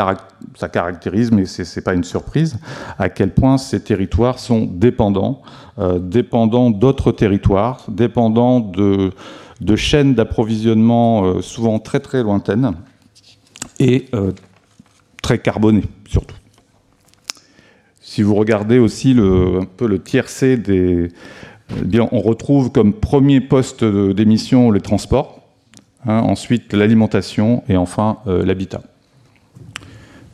ça 0.56 0.68
caractérise, 0.68 1.32
mais 1.32 1.46
ce 1.46 1.62
n'est 1.62 1.84
pas 1.84 1.94
une 1.94 2.04
surprise, 2.04 2.58
à 2.98 3.10
quel 3.10 3.32
point 3.32 3.60
ces 3.60 3.84
territoires 3.84 4.40
sont 4.40 4.62
dépendants, 4.62 5.44
euh, 5.78 6.00
dépendants 6.00 6.72
d'autres 6.72 7.12
territoires, 7.12 7.86
dépendants 7.88 8.60
de, 8.60 9.12
chaînes 9.76 10.16
d'approvisionnement 10.16 11.26
euh, 11.26 11.42
souvent 11.44 11.78
très 11.78 12.00
très 12.00 12.24
lointaines 12.24 12.74
et 13.78 14.08
euh, 14.16 14.32
très 15.22 15.38
carbonées 15.38 15.86
surtout. 16.10 16.36
Si 18.10 18.24
vous 18.24 18.34
regardez 18.34 18.80
aussi 18.80 19.16
un 19.20 19.66
peu 19.66 19.88
le 19.88 20.02
tiercé 20.02 20.58
des... 20.58 21.10
Bien, 21.84 22.10
on 22.12 22.22
retrouve 22.22 22.72
comme 22.72 22.92
premier 22.92 23.40
poste 23.40 23.84
d'émission 23.84 24.72
les 24.72 24.82
transports, 24.82 25.48
hein, 26.08 26.18
ensuite 26.18 26.74
l'alimentation 26.74 27.64
et 27.70 27.78
enfin 27.78 28.18
euh, 28.26 28.44
l'habitat. 28.44 28.82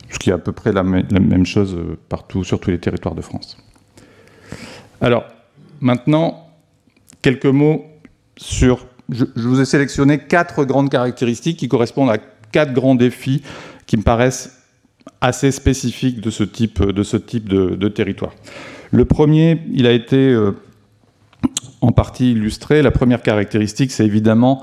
Ce 0.08 0.18
qui 0.18 0.30
est 0.30 0.32
à 0.32 0.38
peu 0.38 0.52
près 0.52 0.72
la, 0.72 0.82
même 0.82 1.44
chose 1.44 1.74
euh, 1.74 1.98
partout, 2.08 2.44
sur 2.44 2.60
tous 2.60 2.70
les 2.70 2.78
territoires 2.78 3.14
de 3.14 3.20
France. 3.20 3.58
Alors, 5.02 5.26
maintenant, 5.80 6.48
quelques 7.20 7.44
mots 7.44 7.84
sur... 8.38 8.86
Je, 9.10 9.26
je 9.36 9.46
vous 9.46 9.60
ai 9.60 9.66
sélectionné 9.66 10.16
quatre 10.20 10.64
grandes 10.64 10.88
caractéristiques 10.88 11.58
qui 11.58 11.68
correspondent 11.68 12.08
à 12.08 12.16
quatre 12.52 12.72
grands 12.72 12.94
défis 12.94 13.42
qui 13.86 13.98
me 13.98 14.02
paraissent 14.02 14.55
assez 15.20 15.50
spécifique 15.50 16.20
de 16.20 16.30
ce 16.30 16.44
type 16.44 16.82
de, 17.48 17.88
territoire. 17.88 18.32
Le 18.90 19.04
premier, 19.04 19.62
il 19.72 19.86
a 19.86 19.92
été 19.92 20.16
euh, 20.16 20.52
en 21.80 21.92
partie 21.92 22.32
illustré. 22.32 22.82
La 22.82 22.90
première 22.90 23.22
caractéristique, 23.22 23.90
c'est 23.90 24.04
évidemment 24.04 24.62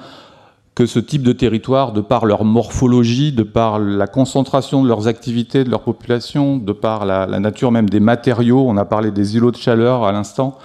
que 0.76 0.86
ce 0.86 1.00
type 1.00 1.22
de 1.22 1.34
territoire, 1.34 1.92
de 1.92 2.02
par 2.02 2.26
leur 2.26 2.46
morphologie, 2.46 3.32
de 3.32 3.44
par 3.44 3.78
la 3.80 4.08
concentration 4.08 4.82
de 4.84 4.88
leurs 4.88 5.08
activités, 5.08 5.64
de 5.64 5.70
leur 5.70 5.84
population, 5.84 6.58
de 6.58 6.72
par 6.72 7.06
la, 7.06 7.28
nature 7.40 7.72
même 7.72 7.90
des 7.90 8.00
matériaux, 8.00 8.66
on 8.68 8.78
a 8.78 8.86
parlé 8.86 9.12
des 9.12 9.36
îlots 9.36 9.52
de 9.52 9.58
chaleur 9.58 10.04
à 10.04 10.12
l'instant, 10.12 10.58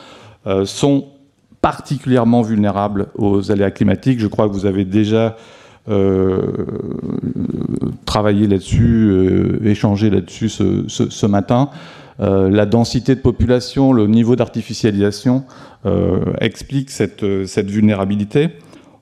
euh, 0.46 0.64
sont 0.64 1.08
particulièrement 1.60 2.40
vulnérables 2.40 3.08
aux 3.16 3.50
aléas 3.50 3.70
climatiques. 3.70 4.20
Je 4.20 4.28
crois 4.28 4.48
que 4.48 4.52
vous 4.52 4.64
avez 4.64 4.84
déjà 4.84 5.36
travailler 8.08 8.46
là-dessus, 8.46 9.08
euh, 9.10 9.60
échanger 9.64 10.10
là-dessus 10.10 10.48
ce, 10.48 11.26
matin. 11.26 11.70
Euh, 12.20 12.48
la 12.50 12.66
densité 12.66 13.14
de 13.14 13.20
population, 13.20 13.92
le 13.92 14.06
niveau 14.06 14.34
d'artificialisation 14.34 15.44
explique 16.40 16.90
cette, 16.90 17.22
vulnérabilité. 17.22 18.48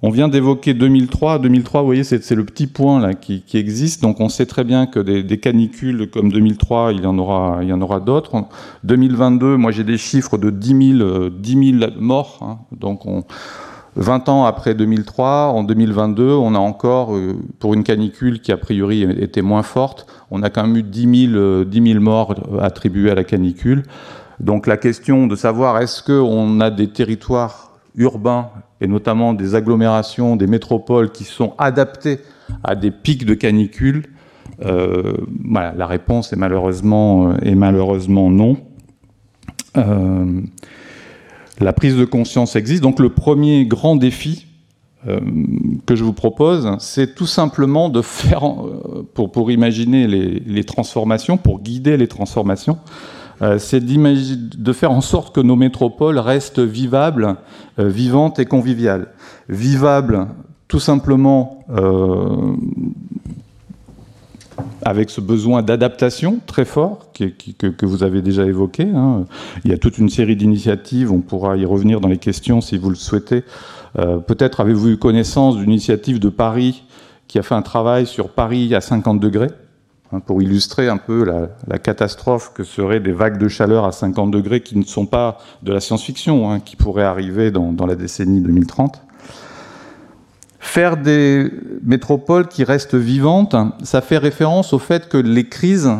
On 0.03 0.11
vient 0.11 0.29
d'évoquer 0.29 0.75
2003. 0.75 1.39
2003, 1.39 1.81
vous 1.81 1.87
voyez, 1.87 2.05
c'est 2.05 2.35
le 2.35 2.45
petit 2.45 2.67
point 2.67 3.01
là 3.01 3.15
qui, 3.15 3.43
existe. 3.55 4.03
Donc, 4.03 4.21
on 4.21 4.29
sait 4.29 4.47
très 4.47 4.63
bien 4.63 4.87
que 4.87 5.01
des, 5.01 5.39
canicules 5.39 6.11
comme 6.11 6.31
2003, 6.31 6.93
il 6.93 7.03
y 7.03 7.07
en 7.07 7.17
aura, 7.19 7.61
il 7.63 7.69
y 7.69 7.73
en 7.73 7.81
aura 7.81 8.01
d'autres. 8.01 8.45
2022, 8.85 9.57
moi, 9.57 9.73
j'ai 9.73 9.85
des 9.85 9.99
chiffres 9.99 10.37
de 10.37 10.51
10 10.51 10.99
000, 10.99 11.31
10 11.31 11.79
000 11.79 11.91
morts. 11.99 12.39
Hein. 12.43 12.59
Donc, 12.79 13.07
on, 13.07 13.25
20 13.97 14.29
ans 14.29 14.45
après 14.45 14.75
2003, 14.75 15.53
en 15.55 15.65
2022, 15.65 16.31
on 16.31 16.55
a 16.55 16.59
encore, 16.59 17.17
euh, 17.17 17.35
pour 17.59 17.73
une 17.73 17.83
canicule 17.83 18.41
qui 18.41 18.53
a 18.53 18.59
priori 18.59 19.03
était 19.03 19.43
moins 19.43 19.63
forte, 19.63 20.07
on 20.31 20.43
a 20.43 20.51
quand 20.51 20.67
même 20.67 20.77
eu 20.77 20.83
10 20.83 21.31
000, 21.33 21.65
10 21.65 21.93
000 21.93 22.01
morts 22.01 22.35
attribués 22.61 23.11
à 23.11 23.15
la 23.15 23.25
canicule. 23.25 23.85
Donc 24.39 24.67
la 24.67 24.77
question 24.77 25.27
de 25.27 25.35
savoir 25.35 25.81
est-ce 25.81 26.03
qu'on 26.03 26.61
a 26.61 26.71
des 26.71 26.89
territoires 26.89 27.73
urbains, 27.97 28.51
et 28.83 28.87
notamment 28.87 29.33
des 29.33 29.55
agglomérations, 29.55 30.37
des 30.37 30.47
métropoles 30.47 31.11
qui 31.11 31.25
sont 31.25 31.55
adaptés 31.57 32.19
à 32.63 32.75
des 32.75 32.91
pics 32.91 33.25
de 33.25 33.33
canicule, 33.33 34.05
euh, 34.65 35.15
la 35.53 35.87
réponse 35.87 36.35
est 36.35 36.37
malheureusement, 36.37 37.35
malheureusement 37.43 38.31
non. 38.31 38.59
Euh, 39.77 40.41
la 41.61 41.73
prise 41.73 41.97
de 41.97 42.05
conscience 42.05 42.57
existe. 42.57 42.83
Donc 42.83 43.01
le 43.01 43.11
premier 43.11 43.65
grand 43.67 43.97
défi 43.97 44.47
euh, 45.09 45.21
que 45.87 45.95
je 45.95 46.03
vous 46.03 46.13
propose, 46.13 46.69
c'est 46.81 47.15
tout 47.15 47.27
simplement 47.27 47.89
de 47.89 48.03
faire, 48.03 48.45
euh, 48.45 49.07
pour, 49.15 49.51
imaginer 49.51 50.07
les, 50.07 50.65
transformations, 50.65 51.37
pour 51.37 51.61
guider 51.61 51.97
les 51.97 52.09
transformations, 52.09 52.79
euh, 53.43 53.59
c'est 53.59 53.85
de 53.85 54.73
faire 54.73 54.91
en 54.91 55.03
sorte 55.03 55.35
que 55.35 55.41
nos 55.41 55.57
métropoles 55.57 56.19
restent 56.19 56.61
vivables, 56.61 57.37
vivantes 57.79 58.39
et 58.39 58.47
conviviales. 58.47 59.09
Vivables, 59.49 60.29
tout 60.67 60.81
simplement 60.81 61.65
avec 64.83 65.11
ce 65.11 65.21
besoin 65.21 65.63
d'adaptation 65.63 66.41
très 66.47 66.65
fort 66.65 67.11
que, 67.13 67.87
vous 67.87 68.03
avez 68.03 68.23
déjà 68.23 68.45
évoqué. 68.45 68.85
Hein. 68.85 69.25
Il 69.65 69.71
y 69.71 69.75
a 69.75 69.79
toute 69.79 69.99
une 69.99 70.09
série 70.09 70.37
d'initiatives, 70.37 71.13
on 71.13 71.21
pourra 71.21 71.57
y 71.57 71.65
revenir 71.65 72.01
dans 72.01 72.09
les 72.09 72.19
questions 72.19 72.61
si 72.61 72.79
vous 72.79 72.91
le 72.91 72.97
souhaitez. 72.97 73.45
Euh, 73.99 74.19
peut-être 74.19 74.61
avez-vous 74.61 74.91
eu 74.91 74.97
connaissance 74.97 75.57
d'une 75.57 75.71
initiative 75.71 76.19
de 76.19 76.29
Paris 76.29 76.85
qui 77.29 77.39
a 77.39 77.43
fait 77.43 77.55
un 77.55 77.63
travail 77.63 78.07
sur 78.07 78.29
Paris 78.29 78.75
à 78.75 78.81
50 78.81 79.19
degrés, 79.19 79.51
hein, 80.13 80.21
pour 80.21 80.43
illustrer 80.43 80.89
un 80.89 80.99
peu 80.99 81.25
la, 81.25 81.79
catastrophe 81.79 82.53
que 82.55 82.63
seraient 82.63 83.01
des 83.01 83.13
vagues 83.13 83.39
de 83.39 83.49
chaleur 83.49 83.85
à 83.85 83.93
50 83.93 84.31
degrés 84.31 84.61
qui 84.61 84.79
ne 84.79 84.85
sont 84.85 85.07
pas 85.07 85.39
de 85.63 85.73
la 85.73 85.81
science-fiction, 85.81 86.51
hein, 86.51 86.61
qui 86.61 86.77
pourraient 86.77 87.05
arriver 87.05 87.51
dans, 87.51 87.73
dans 87.73 87.87
la 87.87 87.97
décennie 87.97 88.41
2030. 88.41 89.06
Faire 90.67 90.97
des 90.97 91.51
métropoles 91.85 92.49
qui 92.49 92.65
restent 92.65 92.97
vivantes, 92.97 93.55
ça 93.83 94.01
fait 94.01 94.19
référence 94.19 94.73
au 94.73 94.79
fait 94.79 95.09
que 95.09 95.17
les 95.17 95.49
crises 95.49 95.91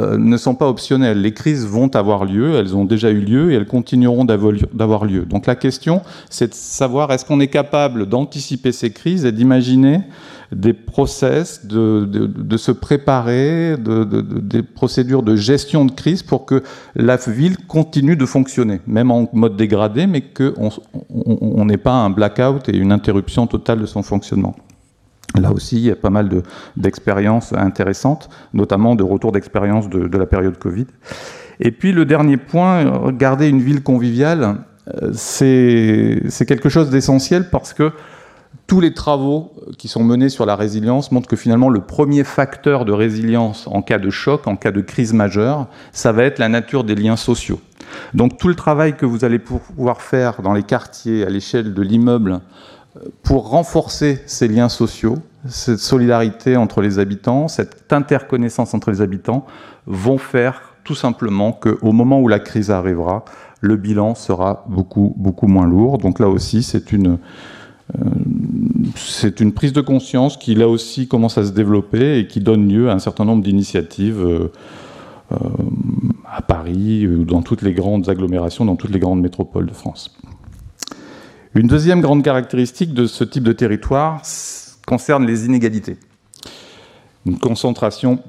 euh, 0.00 0.16
ne 0.16 0.36
sont 0.36 0.54
pas 0.54 0.66
optionnelles. 0.66 1.20
Les 1.20 1.34
crises 1.34 1.66
vont 1.66 1.94
avoir 1.94 2.24
lieu, 2.24 2.54
elles 2.54 2.74
ont 2.74 2.86
déjà 2.86 3.10
eu 3.10 3.20
lieu 3.20 3.52
et 3.52 3.54
elles 3.54 3.66
continueront 3.66 4.24
d'avoir 4.24 5.04
lieu. 5.04 5.26
Donc 5.26 5.46
la 5.46 5.54
question, 5.54 6.00
c'est 6.30 6.48
de 6.48 6.54
savoir 6.54 7.12
est-ce 7.12 7.24
qu'on 7.24 7.38
est 7.38 7.48
capable 7.48 8.06
d'anticiper 8.06 8.72
ces 8.72 8.90
crises 8.90 9.24
et 9.24 9.30
d'imaginer 9.30 10.00
des 10.52 10.72
process, 10.72 11.66
de, 11.66 12.56
se 12.56 12.72
préparer, 12.72 13.76
des 13.78 14.62
procédures 14.62 15.22
de 15.22 15.36
gestion 15.36 15.84
de 15.84 15.92
crise 15.92 16.22
pour 16.22 16.46
que 16.46 16.62
la 16.94 17.16
ville 17.16 17.58
continue 17.66 18.16
de 18.16 18.26
fonctionner, 18.26 18.80
même 18.86 19.10
en 19.10 19.28
mode 19.32 19.56
dégradé, 19.56 20.06
mais 20.06 20.22
qu'on 20.22 21.64
n'ait 21.64 21.76
pas 21.76 21.92
un 21.92 22.10
blackout 22.10 22.68
et 22.68 22.76
une 22.76 22.92
interruption 22.92 23.46
totale 23.46 23.80
de 23.80 23.86
son 23.86 24.02
fonctionnement. 24.02 24.56
Là 25.38 25.52
aussi, 25.52 25.76
il 25.76 25.82
y 25.82 25.90
a 25.90 25.96
pas 25.96 26.10
mal 26.10 26.30
d'expériences 26.76 27.52
intéressantes, 27.52 28.30
notamment 28.54 28.94
de 28.94 29.02
retour 29.02 29.32
d'expérience 29.32 29.88
de, 29.90 30.16
la 30.16 30.26
période 30.26 30.58
Covid. 30.58 30.86
Et 31.60 31.70
puis 31.70 31.92
le 31.92 32.06
dernier 32.06 32.38
point, 32.38 33.12
garder 33.12 33.48
une 33.48 33.60
ville 33.60 33.82
conviviale, 33.82 34.58
euh, 35.02 35.10
c'est 35.12 36.46
quelque 36.46 36.70
chose 36.70 36.88
d'essentiel 36.88 37.50
parce 37.50 37.74
que 37.74 37.92
tous 38.68 38.80
les 38.80 38.92
travaux 38.92 39.50
qui 39.78 39.88
sont 39.88 40.04
menés 40.04 40.28
sur 40.28 40.44
la 40.44 40.54
résilience 40.54 41.10
montrent 41.10 41.26
que 41.26 41.36
finalement 41.36 41.70
le 41.70 41.80
premier 41.80 42.22
facteur 42.22 42.84
de 42.84 42.92
résilience 42.92 43.66
en 43.66 43.80
cas 43.80 43.98
de 43.98 44.10
choc, 44.10 44.46
en 44.46 44.56
cas 44.56 44.70
de 44.70 44.82
crise 44.82 45.14
majeure, 45.14 45.66
ça 45.90 46.12
va 46.12 46.24
être 46.24 46.38
la 46.38 46.50
nature 46.50 46.84
des 46.84 46.94
liens 46.94 47.16
sociaux. 47.16 47.60
Donc 48.12 48.36
tout 48.36 48.46
le 48.46 48.54
travail 48.54 48.94
que 48.94 49.06
vous 49.06 49.24
allez 49.24 49.38
pouvoir 49.38 50.02
faire 50.02 50.42
dans 50.42 50.52
les 50.52 50.62
quartiers, 50.62 51.24
à 51.24 51.30
l'échelle 51.30 51.72
de 51.72 51.80
l'immeuble, 51.80 52.40
euh, 52.96 53.00
pour 53.22 53.48
renforcer 53.48 54.22
ces 54.26 54.48
liens 54.48 54.68
sociaux, 54.68 55.16
cette 55.48 55.78
solidarité 55.78 56.58
entre 56.58 56.82
les 56.82 56.98
habitants, 56.98 57.48
cette 57.48 57.90
interconnaissance 57.90 58.74
entre 58.74 58.90
les 58.90 59.00
habitants, 59.00 59.46
vont 59.86 60.18
faire 60.18 60.74
tout 60.84 60.94
simplement 60.94 61.52
qu'au 61.52 61.92
moment 61.92 62.20
où 62.20 62.28
la 62.28 62.38
crise 62.38 62.70
arrivera, 62.70 63.24
le 63.62 63.76
bilan 63.76 64.14
sera 64.14 64.66
beaucoup, 64.68 65.14
beaucoup 65.16 65.46
moins 65.46 65.66
lourd. 65.66 65.96
Donc 65.96 66.18
là 66.18 66.28
aussi, 66.28 66.62
c'est 66.62 66.92
une, 66.92 67.18
euh, 67.96 68.10
c'est 68.96 69.40
une 69.40 69.52
prise 69.52 69.72
de 69.72 69.80
conscience 69.80 70.36
qui 70.36 70.54
là 70.54 70.68
aussi 70.68 71.08
commence 71.08 71.38
à 71.38 71.44
se 71.44 71.52
développer 71.52 72.18
et 72.18 72.26
qui 72.26 72.40
donne 72.40 72.68
lieu 72.68 72.90
à 72.90 72.94
un 72.94 72.98
certain 72.98 73.24
nombre 73.24 73.42
d'initiatives 73.42 74.20
euh, 74.20 74.52
euh, 75.32 75.36
à 76.30 76.42
Paris 76.42 77.06
ou 77.06 77.24
dans 77.24 77.42
toutes 77.42 77.62
les 77.62 77.74
grandes 77.74 78.08
agglomérations, 78.08 78.64
dans 78.64 78.76
toutes 78.76 78.90
les 78.90 78.98
grandes 78.98 79.20
métropoles 79.20 79.66
de 79.66 79.74
France. 79.74 80.16
Une 81.54 81.66
deuxième 81.66 82.00
grande 82.00 82.22
caractéristique 82.22 82.94
de 82.94 83.06
ce 83.06 83.24
type 83.24 83.42
de 83.42 83.52
territoire 83.52 84.22
concerne 84.86 85.26
les 85.26 85.46
inégalités. 85.46 85.96
Une 87.26 87.38
concentration 87.38 88.20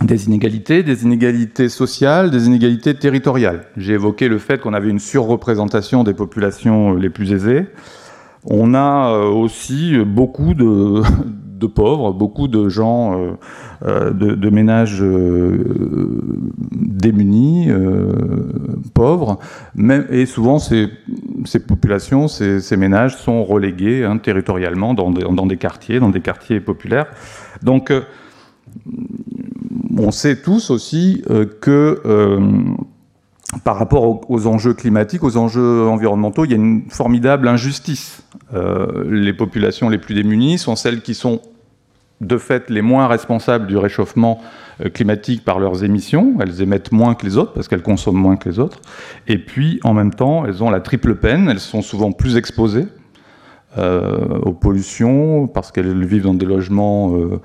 des 0.00 0.26
inégalités, 0.26 0.82
des 0.82 1.04
inégalités 1.04 1.68
sociales, 1.68 2.30
des 2.30 2.46
inégalités 2.46 2.94
territoriales. 2.94 3.66
J'ai 3.76 3.92
évoqué 3.92 4.28
le 4.28 4.38
fait 4.38 4.60
qu'on 4.60 4.74
avait 4.74 4.90
une 4.90 4.98
surreprésentation 4.98 6.04
des 6.04 6.14
populations 6.14 6.94
les 6.94 7.10
plus 7.10 7.32
aisées. 7.32 7.66
On 8.46 8.74
a 8.74 9.10
euh, 9.10 9.28
aussi 9.28 9.96
beaucoup 10.04 10.54
de 10.54 11.66
pauvres, 11.66 12.12
beaucoup 12.12 12.46
de 12.46 12.68
gens, 12.68 13.18
euh, 13.18 13.32
euh, 13.86 14.10
de, 14.12 14.50
ménages 14.50 15.02
démunis, 16.72 17.70
pauvres, 18.92 19.38
et 20.10 20.26
souvent 20.26 20.58
ces, 20.58 20.90
populations, 21.66 22.28
ces, 22.28 22.76
ménages 22.76 23.16
sont 23.16 23.44
relégués 23.44 24.04
hein, 24.04 24.18
territorialement 24.18 24.92
dans 24.94 25.10
des, 25.10 25.56
quartiers, 25.56 26.00
dans 26.00 26.10
des 26.10 26.20
quartiers 26.20 26.60
populaires. 26.60 27.06
Donc, 27.62 27.92
on 29.96 30.10
sait 30.10 30.36
tous 30.36 30.70
aussi 30.70 31.22
que 31.60 32.02
par 33.62 33.76
rapport 33.76 34.30
aux, 34.30 34.46
enjeux 34.46 34.74
climatiques, 34.74 35.22
aux 35.22 35.36
enjeux 35.36 35.86
environnementaux, 35.86 36.44
il 36.44 36.50
y 36.50 36.54
a 36.54 36.56
une 36.56 36.82
formidable 36.88 37.48
injustice. 37.48 38.22
les 39.08 39.32
populations 39.32 39.88
les 39.88 39.98
plus 39.98 40.14
démunies 40.14 40.58
sont 40.58 40.76
celles 40.76 41.02
qui 41.02 41.14
sont 41.14 41.40
de 42.20 42.38
fait 42.38 42.70
les 42.70 42.82
moins 42.82 43.06
responsables 43.06 43.66
du 43.66 43.76
réchauffement 43.76 44.40
euh, 44.80 44.88
climatique 44.88 45.44
par 45.44 45.58
leurs 45.58 45.84
émissions. 45.84 46.34
Elles 46.40 46.62
émettent 46.62 46.92
moins 46.92 47.14
que 47.14 47.24
les 47.26 47.36
autres 47.36 47.52
parce 47.52 47.68
qu'elles 47.68 47.82
consomment 47.82 48.20
moins 48.20 48.36
que 48.36 48.48
les 48.48 48.58
autres. 48.58 48.80
Et 49.26 49.38
puis, 49.38 49.80
en 49.84 49.94
même 49.94 50.12
temps, 50.12 50.44
elles 50.46 50.62
ont 50.62 50.70
la 50.70 50.80
triple 50.80 51.16
peine. 51.16 51.48
Elles 51.48 51.60
sont 51.60 51.82
souvent 51.82 52.12
plus 52.12 52.36
exposées 52.36 52.86
euh, 52.86 53.03
aux 53.76 54.52
pollutions 54.52 55.46
parce 55.46 55.72
qu'elles 55.72 56.04
vivent 56.04 56.24
dans 56.24 56.34
des 56.34 56.46
logements 56.46 57.14
euh, 57.14 57.40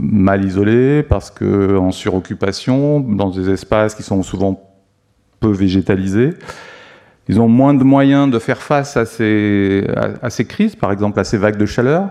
mal 0.00 0.44
isolés, 0.44 1.02
parce 1.02 1.30
qu'en 1.30 1.90
suroccupation, 1.90 3.00
dans 3.00 3.30
des 3.30 3.50
espaces 3.50 3.94
qui 3.94 4.02
sont 4.02 4.22
souvent 4.22 4.60
peu 5.40 5.50
végétalisés. 5.50 6.34
Ils 7.28 7.40
ont 7.40 7.48
moins 7.48 7.74
de 7.74 7.84
moyens 7.84 8.30
de 8.30 8.38
faire 8.38 8.62
face 8.62 8.96
à 8.96 9.04
ces, 9.04 9.86
à 10.22 10.30
ces 10.30 10.44
crises, 10.44 10.76
par 10.76 10.92
exemple 10.92 11.20
à 11.20 11.24
ces 11.24 11.38
vagues 11.38 11.56
de 11.56 11.66
chaleur 11.66 12.08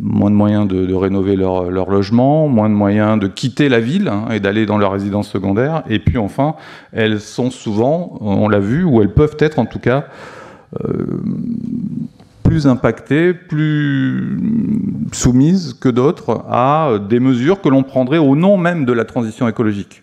moins 0.00 0.30
de 0.30 0.36
moyens 0.36 0.66
de, 0.68 0.94
rénover 0.94 1.36
leur, 1.36 1.70
logement, 1.70 2.48
moins 2.48 2.68
de 2.68 2.74
moyens 2.74 3.18
de 3.18 3.26
quitter 3.26 3.68
la 3.68 3.80
ville 3.80 4.08
hein, 4.08 4.26
et 4.32 4.40
d'aller 4.40 4.66
dans 4.66 4.78
leur 4.78 4.92
résidence 4.92 5.28
secondaire. 5.28 5.82
Et 5.88 5.98
puis 5.98 6.18
enfin, 6.18 6.54
elles 6.92 7.20
sont 7.20 7.50
souvent, 7.50 8.16
on 8.20 8.48
l'a 8.48 8.60
vu, 8.60 8.84
ou 8.84 9.02
elles 9.02 9.12
peuvent 9.12 9.36
être 9.38 9.58
en 9.58 9.66
tout 9.66 9.78
cas 9.78 9.98
euh, 9.98 10.02
plus 12.42 12.66
impactées, 12.66 13.32
plus 13.32 14.38
soumises 15.12 15.74
que 15.74 15.88
d'autres 15.88 16.44
à 16.48 16.98
des 17.08 17.20
mesures 17.20 17.60
que 17.60 17.68
l'on 17.68 17.82
prendrait 17.82 18.18
au 18.18 18.36
nom 18.36 18.56
même 18.56 18.84
de 18.84 18.92
la 18.92 19.04
transition 19.04 19.48
écologique. 19.48 20.02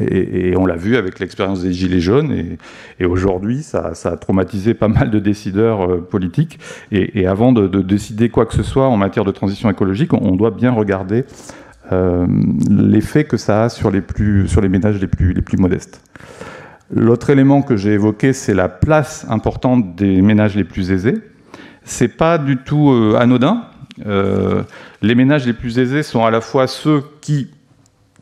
Et, 0.00 0.54
on 0.56 0.64
l'a 0.64 0.76
vu 0.76 0.96
avec 0.96 1.18
l'expérience 1.18 1.62
des 1.62 1.72
Gilets 1.72 2.00
jaunes, 2.00 2.56
et, 3.00 3.04
aujourd'hui, 3.04 3.62
ça, 3.62 3.92
a 4.04 4.16
traumatisé 4.16 4.74
pas 4.74 4.88
mal 4.88 5.10
de 5.10 5.18
décideurs 5.18 5.90
euh, 5.90 6.00
politiques. 6.00 6.58
Et, 6.92 7.26
avant 7.26 7.52
de, 7.52 7.66
décider 7.82 8.28
quoi 8.28 8.46
que 8.46 8.54
ce 8.54 8.62
soit 8.62 8.88
en 8.88 8.96
matière 8.96 9.24
de 9.24 9.32
transition 9.32 9.70
écologique, 9.70 10.12
on, 10.12 10.36
doit 10.36 10.50
bien 10.50 10.70
regarder 10.70 11.24
euh, 11.90 12.26
l'effet 12.70 13.24
que 13.24 13.36
ça 13.36 13.64
a 13.64 13.68
sur 13.68 13.90
les, 13.90 14.00
plus, 14.00 14.46
sur 14.46 14.60
les 14.60 14.68
ménages 14.68 15.00
les 15.00 15.08
plus 15.08 15.56
modestes. 15.58 16.00
L'autre 16.90 17.30
élément 17.30 17.62
que 17.62 17.76
j'ai 17.76 17.92
évoqué, 17.92 18.32
c'est 18.32 18.54
la 18.54 18.68
place 18.68 19.26
importante 19.28 19.94
des 19.94 20.22
ménages 20.22 20.56
les 20.56 20.64
plus 20.64 20.90
aisés. 20.90 21.18
C'est 21.84 22.08
pas 22.08 22.38
du 22.38 22.56
tout 22.58 22.90
euh, 22.90 23.16
anodin. 23.18 23.64
les 25.02 25.14
ménages 25.14 25.46
les 25.46 25.52
plus 25.52 25.78
aisés 25.78 26.02
sont 26.02 26.24
à 26.24 26.30
la 26.30 26.40
fois 26.40 26.66
ceux 26.66 27.02
qui 27.20 27.48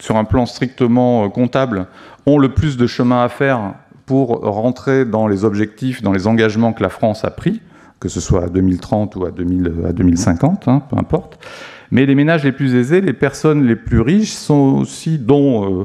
sur 0.01 0.17
un 0.17 0.25
plan 0.25 0.47
strictement 0.47 1.25
euh, 1.25 1.29
comptable, 1.29 1.87
ont 2.27 2.39
le 2.39 2.51
plus 2.51 2.77
de 2.77 2.87
chemin 2.87 3.23
à 3.23 3.29
faire 3.29 3.75
pour 4.05 4.41
rentrer 4.41 5.05
dans 5.05 5.27
les 5.27 5.45
objectifs, 5.45 6.03
dans 6.03 6.13
les 6.13 6.27
engagements 6.27 6.73
que 6.73 6.83
la 6.83 6.89
France 6.89 7.25
a 7.25 7.31
pris, 7.31 7.61
que 7.99 8.09
ce 8.09 8.21
soit 8.21 8.45
à 8.45 8.49
2030 8.49 9.17
ou 9.17 9.25
à, 9.25 9.31
2050, 9.31 10.69
hein, 10.69 10.83
peu 10.89 10.97
importe. 10.97 11.39
Mais 11.91 12.07
les 12.07 12.15
ménages 12.15 12.45
les 12.45 12.53
plus 12.53 12.75
aisés, 12.75 13.01
les 13.01 13.13
personnes 13.13 13.67
les 13.67 13.77
plus 13.77 14.01
riches 14.01 14.33
sont 14.33 14.79
aussi 14.81 15.19
dont, 15.19 15.65
euh, 15.65 15.83
euh, 15.83 15.85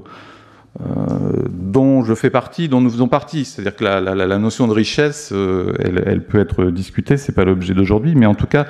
dont 0.79 2.03
je 2.03 2.13
fais 2.15 2.29
partie, 2.29 2.69
dont 2.69 2.81
nous 2.81 2.89
faisons 2.89 3.07
partie. 3.07 3.45
C'est-à-dire 3.45 3.75
que 3.75 3.83
la, 3.83 4.37
notion 4.37 4.67
de 4.67 4.73
richesse, 4.73 5.33
elle, 5.33 6.03
elle, 6.05 6.23
peut 6.23 6.39
être 6.39 6.65
discutée, 6.65 7.17
c'est 7.17 7.33
pas 7.33 7.43
l'objet 7.43 7.73
d'aujourd'hui, 7.73 8.15
mais 8.15 8.25
en 8.25 8.35
tout 8.35 8.47
cas, 8.47 8.65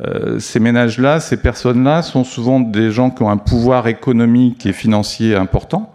euh, 0.00 0.40
ces 0.40 0.58
ménages-là, 0.58 1.20
ces 1.20 1.36
personnes-là 1.36 2.02
sont 2.02 2.24
souvent 2.24 2.58
des 2.60 2.90
gens 2.90 3.10
qui 3.10 3.22
ont 3.22 3.30
un 3.30 3.36
pouvoir 3.36 3.86
économique 3.86 4.66
et 4.66 4.72
financier 4.72 5.36
important, 5.36 5.92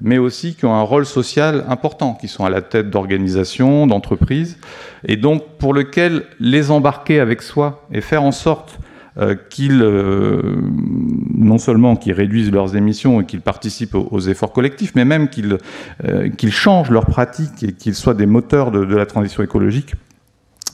mais 0.00 0.18
aussi 0.18 0.54
qui 0.54 0.64
ont 0.64 0.74
un 0.74 0.82
rôle 0.82 1.06
social 1.06 1.64
important, 1.68 2.14
qui 2.14 2.26
sont 2.26 2.44
à 2.44 2.50
la 2.50 2.62
tête 2.62 2.90
d'organisations, 2.90 3.86
d'entreprises, 3.86 4.58
et 5.04 5.16
donc 5.16 5.44
pour 5.58 5.72
lequel 5.72 6.24
les 6.40 6.70
embarquer 6.70 7.20
avec 7.20 7.42
soi 7.42 7.86
et 7.92 8.00
faire 8.00 8.24
en 8.24 8.32
sorte 8.32 8.78
euh, 8.80 8.82
qu'ils, 9.50 9.82
euh, 9.82 10.42
non 11.34 11.58
seulement 11.58 11.96
qu'ils 11.96 12.12
réduisent 12.12 12.52
leurs 12.52 12.76
émissions 12.76 13.20
et 13.20 13.26
qu'ils 13.26 13.40
participent 13.40 13.94
aux, 13.94 14.20
efforts 14.20 14.52
collectifs, 14.52 14.92
mais 14.94 15.04
même 15.04 15.28
qu'ils, 15.28 15.58
qu'ils 16.36 16.52
changent 16.52 16.90
leurs 16.90 17.06
pratiques 17.06 17.62
et 17.62 17.72
qu'ils 17.72 17.94
soient 17.94 18.14
des 18.14 18.26
moteurs 18.26 18.70
de 18.70 18.94
la 18.94 19.06
transition 19.06 19.42
écologique, 19.42 19.94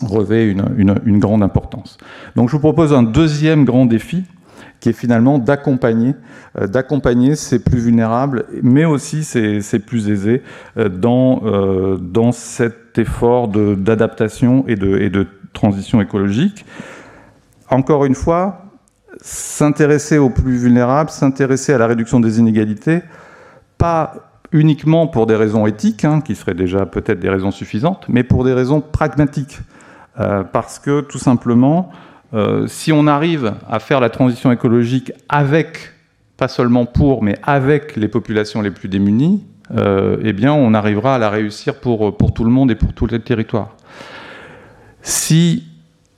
revêt 0.00 0.48
une, 0.48 1.18
grande 1.18 1.42
importance. 1.42 1.98
Donc 2.36 2.48
je 2.48 2.52
vous 2.52 2.60
propose 2.60 2.92
un 2.92 3.02
deuxième 3.02 3.64
grand 3.64 3.86
défi 3.86 4.24
qui 4.80 4.90
est 4.90 4.94
finalement 4.94 5.38
d'accompagner, 5.38 6.14
euh, 6.60 6.66
d'accompagner 6.66 7.36
ces 7.36 7.62
plus 7.62 7.78
vulnérables, 7.78 8.44
mais 8.62 8.84
aussi 8.84 9.24
ces, 9.24 9.78
plus 9.78 10.10
aisés 10.10 10.42
euh, 10.76 10.88
dans, 10.88 11.42
euh, 11.44 11.96
dans 11.96 12.32
cet 12.32 12.98
effort 12.98 13.48
d'adaptation 13.48 14.64
et 14.68 14.76
de, 14.76 14.98
et 14.98 15.10
de 15.10 15.26
transition 15.52 16.00
écologique. 16.00 16.66
Encore 17.70 18.04
une 18.04 18.14
fois, 18.14 18.64
s'intéresser 19.20 20.18
aux 20.18 20.30
plus 20.30 20.56
vulnérables, 20.56 21.10
s'intéresser 21.10 21.72
à 21.72 21.78
la 21.78 21.86
réduction 21.86 22.20
des 22.20 22.38
inégalités, 22.38 23.02
pas 23.78 24.14
uniquement 24.52 25.06
pour 25.06 25.26
des 25.26 25.36
raisons 25.36 25.66
éthiques, 25.66 26.04
hein, 26.04 26.20
qui 26.20 26.34
seraient 26.34 26.54
déjà 26.54 26.86
peut-être 26.86 27.20
des 27.20 27.28
raisons 27.28 27.50
suffisantes, 27.50 28.04
mais 28.08 28.22
pour 28.22 28.44
des 28.44 28.52
raisons 28.52 28.80
pragmatiques. 28.80 29.58
Euh, 30.20 30.44
parce 30.44 30.78
que 30.78 31.00
tout 31.00 31.18
simplement, 31.18 31.90
euh, 32.34 32.66
si 32.68 32.92
on 32.92 33.06
arrive 33.06 33.54
à 33.68 33.80
faire 33.80 33.98
la 33.98 34.10
transition 34.10 34.52
écologique 34.52 35.12
avec, 35.28 35.92
pas 36.36 36.48
seulement 36.48 36.86
pour, 36.86 37.22
mais 37.22 37.36
avec 37.42 37.96
les 37.96 38.08
populations 38.08 38.62
les 38.62 38.70
plus 38.70 38.88
démunies, 38.88 39.44
euh, 39.76 40.18
eh 40.22 40.32
bien 40.32 40.52
on 40.52 40.74
arrivera 40.74 41.16
à 41.16 41.18
la 41.18 41.30
réussir 41.30 41.80
pour, 41.80 42.16
pour 42.16 42.32
tout 42.32 42.44
le 42.44 42.50
monde 42.50 42.70
et 42.70 42.74
pour 42.74 42.92
tous 42.92 43.06
les 43.06 43.20
territoires. 43.20 43.76
Si 45.02 45.64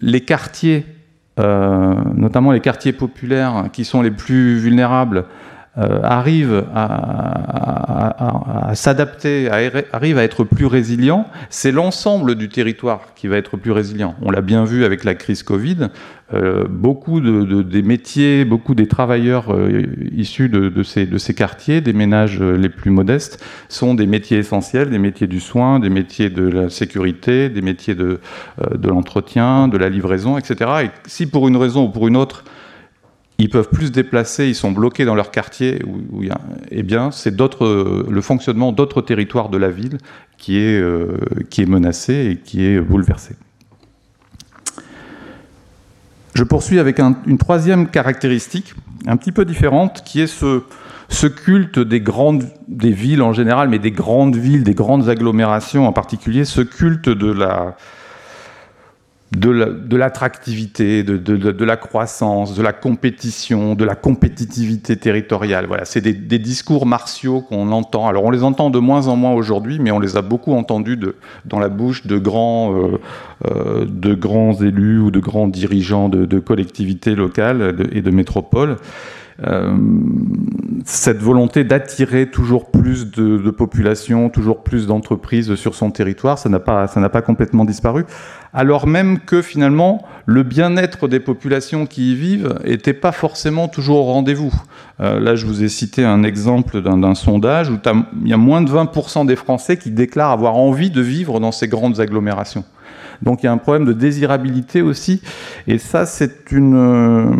les 0.01 0.21
quartiers, 0.21 0.85
notamment 1.39 2.53
les 2.53 2.61
quartiers 2.61 2.93
populaires 2.93 3.65
qui 3.73 3.85
sont 3.85 4.03
les 4.03 4.11
plus 4.11 4.57
vulnérables, 4.57 5.27
euh, 5.79 6.01
arrive 6.03 6.65
à, 6.75 8.73
s'adapter, 8.75 9.51
arrive 9.93 10.17
à 10.17 10.23
être 10.23 10.43
plus 10.45 10.65
résilient, 10.65 11.27
c'est 11.51 11.71
l'ensemble 11.71 12.35
du 12.35 12.49
territoire 12.49 13.13
qui 13.15 13.29
va 13.29 13.37
être 13.37 13.59
plus 13.59 13.73
résilient. 13.73 14.15
On 14.23 14.31
l'a 14.31 14.41
bien 14.41 14.65
vu 14.65 14.87
avec 14.87 15.05
la 15.05 15.15
crise 15.15 15.43
Covid, 15.43 15.89
euh, 16.33 16.65
beaucoup 16.67 17.21
de, 17.21 17.61
des 17.61 17.83
métiers, 17.83 18.47
beaucoup 18.47 18.75
des 18.75 18.89
travailleurs 18.89 19.53
euh, 19.53 19.83
issus 20.13 20.49
de, 20.49 20.83
ces, 20.83 21.35
quartiers, 21.35 21.83
des 21.83 21.93
ménages 21.93 22.41
les 22.41 22.71
plus 22.71 22.91
modestes, 22.91 23.45
sont 23.69 23.95
des 23.95 24.07
métiers 24.07 24.39
essentiels, 24.39 24.89
des 24.89 24.99
métiers 24.99 25.27
du 25.27 25.41
soin, 25.41 25.79
des 25.79 25.91
métiers 25.91 26.31
de 26.31 26.49
la 26.49 26.71
sécurité, 26.71 27.51
des 27.51 27.63
métiers 27.63 27.95
de, 27.95 28.21
de 28.75 28.89
l'entretien, 28.89 29.69
de 29.69 29.77
la 29.77 29.91
livraison, 29.91 30.39
etc. 30.39 30.71
Et 30.85 30.91
si 31.07 31.27
pour 31.27 31.49
une 31.49 31.57
raison 31.59 31.85
ou 31.85 31.89
pour 31.91 32.09
une 32.09 32.17
autre, 32.17 32.45
ils 33.39 33.51
peuvent 33.51 33.69
plus 33.69 33.87
se 33.87 33.93
déplacer, 33.93 34.49
ils 34.49 34.55
sont 34.55 34.73
bloqués 34.73 35.05
dans 35.05 35.15
leur 35.15 35.31
quartier, 35.31 35.83
où, 35.87 36.23
eh 36.71 36.83
bien, 36.83 37.11
c'est 37.11 37.39
le 37.39 38.21
fonctionnement 38.21 38.73
d'autres 38.73 39.03
territoires 39.03 39.51
de 39.51 39.59
la 39.59 39.69
ville 39.69 39.99
qui 40.39 40.59
est, 40.59 40.81
euh, 40.81 41.19
qui 41.51 41.63
est 41.63 41.67
menacé 41.67 42.31
et 42.31 42.37
qui 42.37 42.65
est 42.65 42.81
bouleversé. 42.81 43.35
Je 46.35 46.45
poursuis 46.45 46.79
avec 46.79 46.99
une 46.99 47.39
troisième 47.39 47.89
caractéristique, 47.89 48.75
un 49.07 49.17
petit 49.17 49.33
peu 49.33 49.45
différente, 49.45 50.03
qui 50.05 50.21
est 50.21 50.27
ce, 50.27 50.63
ce 51.09 51.27
culte 51.27 51.79
des 51.79 52.01
grandes, 52.01 52.45
des 52.69 52.93
villes 52.93 53.23
en 53.23 53.33
général, 53.33 53.69
mais 53.69 53.79
des 53.79 53.91
grandes 53.91 54.37
villes, 54.37 54.63
des 54.63 54.75
grandes 54.75 55.09
agglomérations 55.09 55.87
en 55.87 55.93
particulier, 55.93 56.45
ce 56.45 56.61
culte 56.61 57.09
de 57.09 57.31
la, 57.31 57.77
de 59.33 59.97
l'attractivité, 59.97 61.03
de, 61.03 61.65
la 61.65 61.77
croissance, 61.77 62.55
de 62.55 62.63
la 62.63 62.73
compétition, 62.73 63.75
de 63.75 63.85
la 63.85 63.97
compétitivité 63.97 64.97
territoriale. 64.97 65.67
Voilà, 65.67 65.85
c'est 65.85 66.01
des, 66.01 66.39
discours 66.39 66.87
martiaux 66.87 67.41
qu'on 67.41 67.73
entend. 67.73 68.07
Alors 68.07 68.25
on 68.25 68.31
les 68.31 68.45
entend 68.45 68.71
de 68.71 68.79
moins 68.79 69.09
en 69.09 69.17
moins 69.17 69.33
aujourd'hui, 69.33 69.79
mais 69.81 69.91
on 69.91 69.99
les 69.99 70.17
a 70.17 70.23
beaucoup 70.23 70.53
entendus 70.53 70.99
dans 71.45 71.59
la 71.59 71.69
bouche 71.69 72.07
de 72.07 72.19
grands, 72.19 72.75
euh, 72.75 73.01
euh, 73.47 73.85
de 73.89 74.15
grands 74.15 74.55
élus 74.55 75.01
ou 75.01 75.11
de 75.11 75.19
grands 75.19 75.49
dirigeants 75.49 76.09
de, 76.09 76.39
collectivités 76.39 77.15
locales 77.15 77.89
et 77.93 78.03
de 78.03 78.11
métropoles. 78.11 78.77
Cette 80.85 81.19
volonté 81.19 81.65
d'attirer 81.65 82.31
toujours 82.31 82.71
plus 82.71 83.11
de, 83.11 83.37
de 83.37 83.51
population, 83.51 84.31
toujours 84.31 84.63
plus 84.63 84.87
d'entreprises 84.87 85.55
sur 85.57 85.75
son 85.75 85.91
territoire, 85.91 86.39
ça 86.39 86.49
n'a 86.49 86.61
pas, 86.61 86.87
ça 86.87 87.07
pas 87.09 87.23
complètement 87.23 87.65
disparu, 87.65 88.07
alors 88.55 88.87
même 88.87 89.19
que 89.19 89.43
finalement 89.43 90.05
le 90.25 90.43
bien-être 90.43 91.09
des 91.09 91.21
populations 91.21 91.87
qui 91.87 92.13
y 92.13 92.15
vivent 92.15 92.59
n'était 92.65 92.95
pas 92.95 93.13
forcément 93.13 93.69
toujours 93.69 93.99
au 93.99 94.13
rendez-vous. 94.13 94.53
Euh, 95.01 95.21
là, 95.21 95.35
je 95.35 95.45
vous 95.47 95.63
ai 95.63 95.69
cité 95.69 96.05
un 96.05 96.23
exemple 96.23 96.81
d'un 96.81 97.15
sondage 97.15 97.69
où 97.71 97.79
il 98.23 98.29
y 98.29 98.33
a 98.33 98.39
moins 98.39 98.63
de 98.63 98.71
20% 98.71 99.27
des 99.27 99.37
Français 99.37 99.77
qui 99.77 99.91
déclarent 99.91 100.31
avoir 100.31 100.57
envie 100.57 100.91
de 100.91 101.03
vivre 101.03 101.39
dans 101.39 101.53
ces 101.53 101.69
grandes 101.69 102.01
agglomérations. 102.01 102.65
Donc 103.23 103.43
il 103.43 103.47
y 103.47 103.49
a 103.49 103.53
un 103.53 103.59
problème 103.59 103.85
de 103.85 103.93
désirabilité 103.93 104.83
aussi, 104.83 105.23
et 105.67 105.79
ça 105.79 106.07
c'est 106.07 106.51
une, 106.51 106.75
euh, 106.75 107.31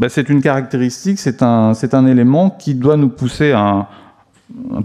bah, 0.00 0.08
c'est 0.08 0.30
une 0.30 0.40
caractéristique, 0.40 1.18
c'est 1.18 1.42
un, 1.42 1.74
c'est 1.74 1.92
un 1.92 2.06
élément 2.06 2.48
qui 2.48 2.74
doit 2.74 2.96
nous 2.96 3.10
pousser 3.10 3.52
à 3.52 3.60
un, 3.60 3.86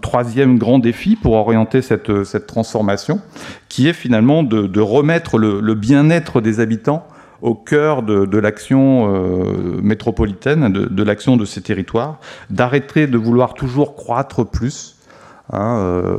troisième 0.02 0.58
grand 0.58 0.78
défi 0.78 1.16
pour 1.16 1.36
orienter 1.36 1.82
cette, 1.82 2.46
transformation, 2.46 3.22
qui 3.70 3.88
est 3.88 3.94
finalement 3.94 4.44
de, 4.44 4.80
remettre 4.82 5.38
le, 5.38 5.74
bien-être 5.74 6.42
des 6.42 6.60
habitants 6.60 7.08
au 7.42 7.56
cœur 7.56 8.04
de, 8.04 8.38
l'action 8.38 9.08
euh, 9.08 9.80
métropolitaine, 9.82 10.72
de, 10.74 10.84
de 10.84 11.04
l'action 11.04 11.38
de 11.38 11.46
ces 11.46 11.62
territoires, 11.62 12.20
d'arrêter 12.50 13.08
de 13.08 13.18
vouloir 13.18 13.54
toujours 13.54 13.96
croître 13.96 14.46
plus, 14.46 14.95
Hein, 15.54 15.78
euh, 15.78 16.18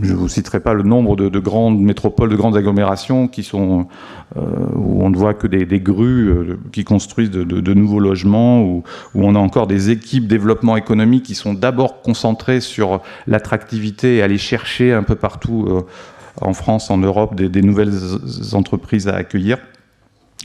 je 0.00 0.12
ne 0.12 0.16
vous 0.16 0.28
citerai 0.28 0.60
pas 0.60 0.72
le 0.72 0.82
nombre 0.82 1.14
de, 1.14 1.38
grandes 1.38 1.78
métropoles, 1.78 2.30
de 2.30 2.36
grandes 2.36 2.56
agglomérations 2.56 3.28
qui 3.28 3.42
sont 3.42 3.86
euh, 4.36 4.40
où 4.74 5.02
on 5.02 5.10
ne 5.10 5.16
voit 5.16 5.34
que 5.34 5.46
des, 5.46 5.80
grues 5.80 6.28
euh, 6.28 6.58
qui 6.72 6.84
construisent 6.84 7.30
de, 7.30 7.74
nouveaux 7.74 8.00
logements, 8.00 8.62
où, 8.62 8.82
où, 9.14 9.24
on 9.24 9.34
a 9.34 9.38
encore 9.38 9.66
des 9.66 9.90
équipes 9.90 10.26
développement 10.26 10.76
économique 10.76 11.24
qui 11.24 11.34
sont 11.34 11.52
d'abord 11.52 12.00
concentrées 12.00 12.60
sur 12.60 13.02
l'attractivité 13.26 14.16
et 14.16 14.22
aller 14.22 14.38
chercher 14.38 14.92
un 14.92 15.02
peu 15.02 15.14
partout 15.14 15.84
en 16.40 16.54
France, 16.54 16.90
en 16.90 16.98
Europe, 16.98 17.34
des, 17.34 17.48
des 17.48 17.62
nouvelles 17.62 17.92
entreprises 18.54 19.08
à 19.08 19.16
accueillir. 19.16 19.58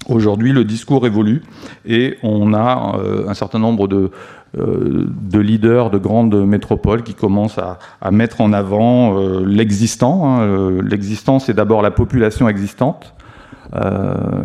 Aujourd'hui, 0.08 0.52
le 0.52 0.64
discours 0.64 1.06
évolue 1.08 1.44
et 1.86 2.18
on 2.24 2.54
a 2.54 2.98
un 3.28 3.34
certain 3.34 3.60
nombre 3.60 3.88
de, 3.88 4.12
euh, 4.56 5.08
de 5.08 5.40
leaders 5.40 5.90
de 5.90 5.98
grandes 5.98 6.36
métropoles 6.46 7.02
qui 7.02 7.16
commencent 7.16 7.58
à, 7.58 7.80
mettre 8.12 8.40
en 8.40 8.54
avant 8.54 9.18
euh, 9.18 9.44
l'existant. 9.44 10.28
Hein. 10.28 10.42
Euh, 10.42 10.82
l'existant, 10.84 11.40
c'est 11.40 11.56
d'abord 11.56 11.82
la 11.82 11.90
population 11.90 12.48
existante. 12.48 13.16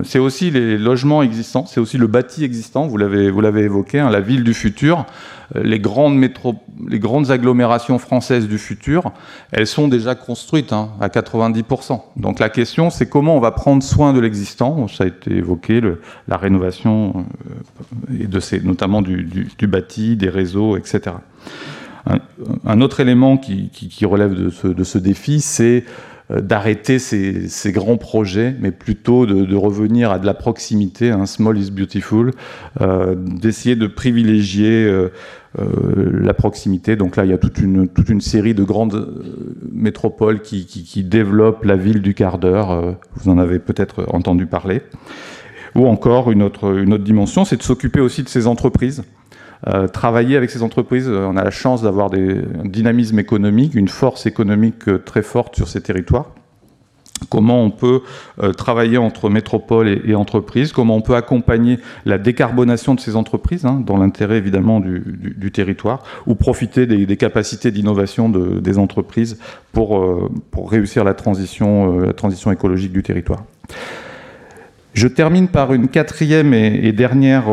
C'est 0.05 0.19
aussi 0.19 0.51
les 0.51 0.79
logements 0.79 1.23
existants, 1.23 1.67
c'est 1.67 1.81
aussi 1.81 1.99
le 1.99 2.07
bâti 2.07 2.45
existant, 2.45 2.87
vous 2.87 2.97
l'avez, 2.97 3.63
évoqué, 3.63 3.99
hein, 3.99 4.11
la 4.11 4.21
ville 4.21 4.45
du 4.45 4.55
futur. 4.55 5.07
Euh, 5.57 5.63
les 5.63 5.79
grandes, 5.79 6.17
métro, 6.17 6.57
les 6.89 6.99
grandes 6.99 7.31
agglomérations 7.31 7.99
françaises 7.99 8.49
du 8.49 8.59
futur, 8.59 9.13
elles 9.51 9.67
sont 9.67 9.89
déjà 9.89 10.15
construites 10.15 10.73
hein, 10.73 10.91
à 11.01 11.09
90%. 11.09 12.01
Donc 12.17 12.39
la 12.39 12.49
question, 12.49 12.91
c'est 12.91 13.09
comment 13.09 13.37
on 13.37 13.41
va 13.41 13.51
prendre 13.51 13.83
soin 13.83 14.13
de 14.13 14.21
l'existant. 14.21 14.89
Ça 14.89 15.05
a 15.05 15.07
été 15.07 15.37
évoqué, 15.37 15.81
la 16.27 16.37
rénovation, 16.37 17.27
euh, 18.11 18.27
de 18.27 18.41
ces, 18.41 18.61
notamment 18.61 19.03
du, 19.03 19.49
bâti, 19.63 20.17
des 20.17 20.29
réseaux, 20.29 20.77
etc. 20.77 21.17
Un, 22.65 22.81
autre 22.81 23.01
élément 23.01 23.37
qui, 23.37 23.71
relève 24.05 24.33
de 24.35 24.85
ce, 24.85 24.99
défi, 24.99 25.41
c'est 25.41 25.85
euh, 25.85 26.18
d'arrêter 26.31 26.99
ces, 26.99 27.73
grands 27.73 27.97
projets, 27.97 28.55
mais 28.61 28.71
plutôt 28.71 29.25
de, 29.25 29.57
revenir 29.57 30.11
à 30.11 30.19
de 30.19 30.27
la 30.27 30.35
proximité, 30.35 31.11
un 31.11 31.27
small 31.27 31.59
is 31.59 31.71
beautiful, 31.71 32.33
euh, 32.81 33.15
d'essayer 33.17 33.77
de 33.77 33.87
privilégier 33.87 34.85
euh, 34.85 35.11
euh, 35.59 36.11
la 36.23 36.35
proximité. 36.35 36.97
Donc 36.97 37.17
là, 37.17 37.25
il 37.25 37.31
y 37.31 37.35
a 37.35 37.39
toute 37.39 37.59
une, 37.59 38.21
série 38.21 38.53
de 38.53 38.63
grandes 38.63 38.95
euh, 38.95 39.57
métropoles 39.73 40.43
qui, 40.43 41.03
développent 41.05 41.65
la 41.65 41.77
ville 41.77 42.03
du 42.03 42.13
quart 42.13 42.39
d'heure. 42.39 42.97
vous 43.15 43.31
en 43.31 43.39
avez 43.39 43.59
peut-être 43.59 44.05
entendu 44.13 44.47
parler. 44.47 44.83
Ou 45.75 45.87
encore, 45.87 46.31
une 46.31 46.43
autre 46.43 46.99
dimension, 46.99 47.45
c'est 47.45 47.57
de 47.57 47.63
s'occuper 47.63 48.01
aussi 48.01 48.23
de 48.23 48.29
ces 48.29 48.47
entreprises. 48.47 49.05
Euh, 49.67 49.89
travailler 49.89 50.37
avec 50.37 50.51
ces 50.51 50.63
entreprises, 50.63 51.09
on 51.09 51.37
a 51.37 51.45
la 51.45 51.51
chance 51.51 51.83
d'avoir 51.83 52.11
des 52.11 52.43
dynamisme 52.65 53.19
économique, 53.19 53.75
une 53.75 53.89
force 53.89 54.27
économique 54.27 55.05
très 55.05 55.23
forte 55.23 55.57
sur 55.57 55.69
ces 55.69 55.81
territoires 55.81 56.31
comment 57.29 57.63
on 57.63 57.71
peut 57.71 58.03
euh, 58.43 58.53
travailler 58.53 58.99
entre 58.99 59.29
métropole 59.29 59.89
et, 59.89 60.15
entreprises, 60.15 60.73
comment 60.73 60.97
on 60.97 61.01
peut 61.01 61.17
accompagner 61.17 61.79
la 62.05 62.19
décarbonation 62.19 62.95
de 62.95 63.01
ces 63.01 63.17
entreprises, 63.17 63.67
hein, 63.67 63.83
dans 63.85 63.97
l'intérêt 63.97 64.37
évidemment 64.37 64.81
du, 64.81 65.51
territoire, 65.53 66.03
ou 66.27 66.35
profiter 66.35 66.87
des, 66.87 67.17
capacités 67.17 67.71
d'innovation 67.71 68.29
des 68.29 68.79
entreprises 68.79 69.39
pour, 69.73 69.99
euh, 69.99 70.31
réussir 70.57 71.03
euh, 71.03 72.05
la 72.07 72.13
transition 72.13 72.53
écologique 72.53 72.93
du 72.93 73.03
territoire? 73.03 73.45
Je 74.99 75.07
termine 75.07 75.47
par 75.47 75.73
une 75.73 75.87
quatrième 75.87 76.53
et, 76.53 76.91
dernière 76.91 77.45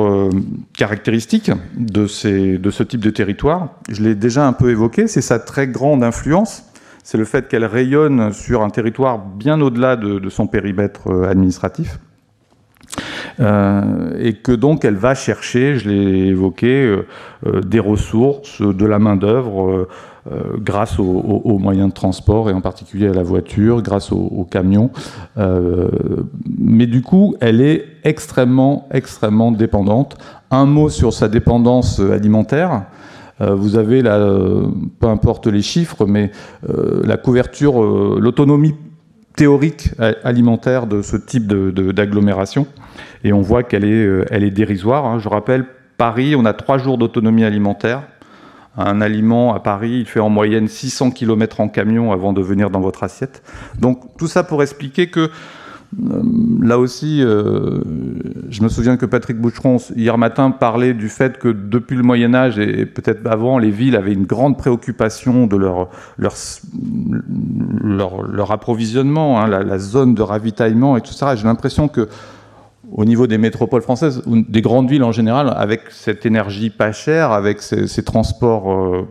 caractéristique 0.75 1.51
de, 1.77 2.07
ce 2.07 2.83
type 2.83 3.01
de 3.01 3.11
territoire. 3.11 3.69
Je 3.87 4.01
l'ai 4.01 4.15
déjà 4.15 4.47
un 4.47 4.53
peu 4.53 4.71
évoqué, 4.71 5.05
c'est 5.05 5.21
sa 5.21 5.37
très 5.37 5.67
grande 5.67 6.03
influence 6.03 6.63
c'est 7.05 7.19
le 7.19 7.25
fait 7.25 7.47
qu'elle 7.47 7.65
rayonne 7.65 8.33
sur 8.33 8.63
un 8.63 8.71
territoire 8.71 9.19
bien 9.19 9.61
au-delà 9.61 9.95
de, 9.95 10.27
son 10.29 10.47
périmètre 10.47 11.07
euh, 11.11 11.29
administratif. 11.29 11.99
Euh, 13.39 14.17
et 14.17 14.33
que 14.33 14.51
donc 14.51 14.83
elle 14.85 14.95
va 14.95 15.13
chercher, 15.13 15.77
je 15.77 15.87
l'ai 15.87 16.29
évoqué, 16.29 16.67
euh, 17.45 17.61
des 17.61 17.79
ressources, 17.79 18.59
de 18.63 18.85
la 18.87 18.97
main-d'œuvre 18.97 19.87
grâce 20.57 20.97
aux, 20.99 21.59
moyens 21.59 21.89
de 21.89 21.93
transport 21.93 22.49
et 22.49 22.53
en 22.53 22.61
particulier 22.61 23.07
à 23.07 23.13
la 23.13 23.23
voiture, 23.23 23.81
grâce 23.81 24.11
aux, 24.11 24.47
camions. 24.49 24.89
mais 25.37 26.87
du 26.87 27.01
coup, 27.01 27.35
elle 27.41 27.61
est 27.61 27.85
extrêmement, 28.03 28.87
extrêmement 28.91 29.51
dépendante. 29.51 30.17
Un 30.51 30.65
mot 30.65 30.89
sur 30.89 31.13
sa 31.13 31.27
dépendance 31.27 31.99
alimentaire. 31.99 32.85
Euh, 33.41 33.53
vous 33.55 33.77
avez, 33.77 34.01
là, 34.01 34.15
euh, 34.15 34.67
peu 34.99 35.07
importe 35.07 35.47
les 35.47 35.61
chiffres, 35.61 36.05
mais 36.05 36.31
euh, 36.69 37.01
la 37.03 37.17
couverture, 37.17 37.81
l'autonomie 37.83 38.75
théorique 39.35 39.89
alimentaire 40.23 40.87
de 40.87 41.01
ce 41.01 41.17
type 41.17 41.47
d'agglomération. 41.47 42.67
Et 43.25 43.33
on 43.33 43.41
voit 43.41 43.63
qu'elle 43.63 43.83
est, 43.83 44.31
est 44.31 44.51
dérisoire. 44.51 45.05
Hein. 45.05 45.19
Je 45.19 45.27
rappelle, 45.27 45.65
Paris, 45.97 46.35
on 46.37 46.45
a 46.45 46.53
trois 46.53 46.77
jours 46.77 46.97
d'autonomie 46.97 47.43
alimentaire. 47.43 48.03
Un 48.77 49.01
aliment 49.01 49.53
à 49.53 49.59
Paris, 49.59 49.99
il 49.99 50.05
fait 50.05 50.19
en 50.19 50.29
moyenne 50.29 50.67
600 50.67 51.11
km 51.11 51.61
en 51.61 51.69
camion 51.69 52.11
avant 52.11 52.33
de 52.33 52.41
venir 52.41 52.69
dans 52.69 52.81
votre 52.81 53.03
assiette. 53.03 53.41
Donc 53.79 54.17
tout 54.17 54.27
ça 54.27 54.43
pour 54.43 54.61
expliquer 54.61 55.09
que 55.09 55.29
euh, 56.03 56.21
là 56.61 56.77
aussi, 56.77 57.21
euh, 57.21 57.79
je 58.49 58.61
me 58.63 58.69
souviens 58.69 58.97
que 58.97 59.05
Patrick 59.05 59.37
Boucheron, 59.37 59.77
hier 59.95 60.17
matin, 60.17 60.51
parlait 60.51 60.93
du 60.93 61.09
fait 61.09 61.37
que 61.37 61.47
depuis 61.47 61.95
le 61.95 62.03
Moyen 62.03 62.33
Âge 62.33 62.59
et 62.59 62.85
peut-être 62.85 63.25
avant, 63.27 63.57
les 63.59 63.71
villes 63.71 63.95
avaient 63.95 64.13
une 64.13 64.25
grande 64.25 64.57
préoccupation 64.57 65.47
de 65.47 65.55
leur, 65.57 65.89
approvisionnement, 68.51 69.41
hein, 69.41 69.47
la, 69.47 69.77
zone 69.77 70.15
de 70.15 70.21
ravitaillement, 70.21 70.97
et 70.97 71.01
tout 71.01 71.13
ça. 71.13 71.35
J'ai 71.35 71.45
l'impression 71.45 71.87
que 71.87 72.09
au 72.91 73.05
niveau 73.05 73.27
des 73.27 73.37
métropoles 73.37 73.81
françaises, 73.81 74.21
des 74.25 74.61
grandes 74.61 74.89
villes 74.89 75.03
en 75.03 75.11
général, 75.11 75.53
avec 75.55 75.81
cette 75.89 76.25
énergie 76.25 76.69
pas 76.69 76.91
chère, 76.91 77.31
avec 77.31 77.61
ces, 77.61 78.03
transports 78.03 78.71
euh, 78.71 79.07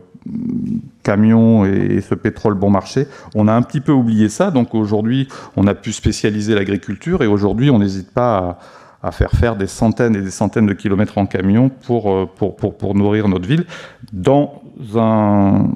camions 1.03 1.65
et, 1.65 2.01
ce 2.01 2.15
pétrole 2.15 2.55
bon 2.55 2.69
marché. 2.69 3.07
On 3.35 3.47
a 3.47 3.53
un 3.53 3.61
petit 3.61 3.81
peu 3.81 3.91
oublié 3.91 4.29
ça, 4.29 4.51
donc 4.51 4.73
aujourd'hui 4.73 5.27
on 5.55 5.67
a 5.67 5.73
pu 5.73 5.91
spécialiser 5.91 6.55
l'agriculture 6.55 7.23
et 7.23 7.27
aujourd'hui 7.27 7.69
on 7.69 7.79
n'hésite 7.79 8.11
pas 8.11 8.59
à, 9.03 9.11
faire 9.11 9.31
faire 9.31 9.55
des 9.55 9.67
centaines 9.67 10.15
et 10.15 10.21
des 10.21 10.31
centaines 10.31 10.65
de 10.65 10.73
kilomètres 10.73 11.19
en 11.19 11.27
camion 11.27 11.65
euh, 11.65 12.25
pour, 12.25 12.55
pour, 12.55 12.75
pour 12.75 12.95
nourrir 12.95 13.27
notre 13.27 13.47
ville 13.47 13.65
dans 14.11 14.63
un 14.95 15.67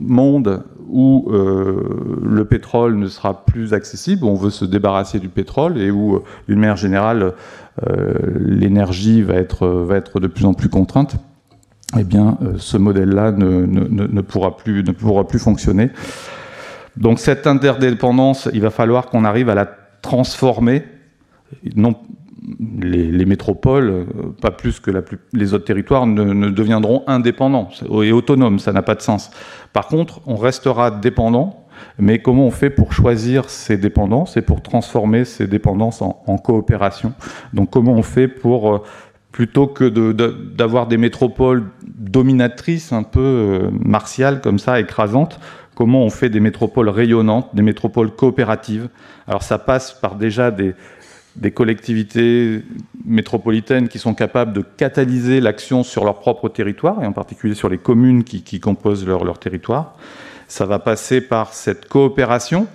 monde 0.00 0.64
où 0.88 1.28
euh, 1.30 2.20
le 2.22 2.44
pétrole 2.44 2.96
ne 2.96 3.06
sera 3.06 3.44
plus 3.44 3.72
accessible, 3.72 4.24
où 4.24 4.28
on 4.28 4.34
veut 4.34 4.50
se 4.50 4.64
débarrasser 4.64 5.18
du 5.18 5.28
pétrole 5.28 5.78
et 5.78 5.90
où, 5.90 6.22
d'une 6.48 6.58
manière 6.58 6.76
générale, 6.76 7.34
euh, 7.86 8.14
l'énergie 8.38 9.22
va 9.22 9.34
être, 9.34 9.66
va 9.66 9.96
être 9.96 10.20
de 10.20 10.26
plus 10.26 10.44
en 10.44 10.54
plus 10.54 10.68
contrainte 10.68 11.16
eh 11.98 12.04
bien, 12.04 12.38
euh, 12.42 12.54
ce 12.56 12.76
modèle-là 12.76 13.32
ne, 13.32 14.20
pourra 14.20 14.56
plus, 14.56 14.82
ne 14.82 14.92
pourra 14.92 15.26
plus 15.26 15.38
fonctionner. 15.38 15.90
Donc 16.96 17.18
cette 17.18 17.46
interdépendance, 17.46 18.48
il 18.52 18.60
va 18.60 18.70
falloir 18.70 19.06
qu'on 19.06 19.24
arrive 19.24 19.48
à 19.48 19.54
la 19.54 19.68
transformer. 20.02 20.84
Non, 21.76 21.94
les, 22.80 23.24
métropoles, 23.24 23.90
euh, 23.90 24.04
pas 24.40 24.50
plus 24.50 24.80
que 24.80 24.90
les 25.32 25.54
autres 25.54 25.64
territoires, 25.64 26.06
ne, 26.06 26.50
deviendront 26.50 27.04
indépendants 27.06 27.68
et 28.02 28.12
autonomes. 28.12 28.58
Ça 28.58 28.72
n'a 28.72 28.82
pas 28.82 28.94
de 28.94 29.02
sens. 29.02 29.30
Par 29.74 29.88
contre, 29.88 30.20
on 30.24 30.36
restera 30.36 30.90
dépendant. 30.90 31.60
Mais 31.98 32.20
comment 32.20 32.46
on 32.46 32.50
fait 32.52 32.70
pour 32.70 32.92
choisir 32.92 33.50
ces 33.50 33.76
dépendances 33.76 34.36
et 34.36 34.42
pour 34.42 34.62
transformer 34.62 35.24
ces 35.24 35.48
dépendances 35.48 36.00
en, 36.00 36.38
coopération? 36.38 37.12
Donc 37.52 37.70
comment 37.70 37.92
on 37.92 38.02
fait 38.02 38.28
pour 38.28 38.72
euh, 38.72 38.82
plutôt 39.32 39.66
que 39.66 39.88
d'avoir 40.54 40.86
des 40.86 40.96
métropoles 40.96 41.64
dominatrices, 41.84 42.92
un 42.92 43.02
peu 43.02 43.68
martiales 43.72 44.40
comme 44.40 44.60
ça, 44.60 44.78
écrasantes, 44.78 45.40
comment 45.74 46.02
on 46.04 46.10
fait 46.10 46.28
des 46.28 46.38
métropoles 46.38 46.88
rayonnantes, 46.88 47.52
des 47.54 47.62
métropoles 47.62 48.12
coopératives? 48.12 48.88
Alors 49.26 49.42
ça 49.42 49.58
passe 49.58 49.92
par 49.92 50.14
déjà 50.14 50.52
des, 50.52 50.74
collectivités 51.50 52.62
métropolitaines 53.04 53.88
qui 53.88 53.98
sont 53.98 54.14
capables 54.14 54.52
de 54.52 54.62
catalyser 54.62 55.40
l'action 55.40 55.82
sur 55.82 56.04
leur 56.04 56.20
propre 56.20 56.48
territoire, 56.48 57.02
et 57.02 57.06
en 57.06 57.12
particulier 57.12 57.54
sur 57.54 57.68
les 57.68 57.78
communes 57.78 58.24
qui, 58.24 58.60
composent 58.60 59.06
leur, 59.06 59.38
territoire. 59.38 59.96
Ça 60.48 60.66
va 60.66 60.78
passer 60.78 61.20
par 61.20 61.52
cette 61.52 61.88
coopération 61.88 62.66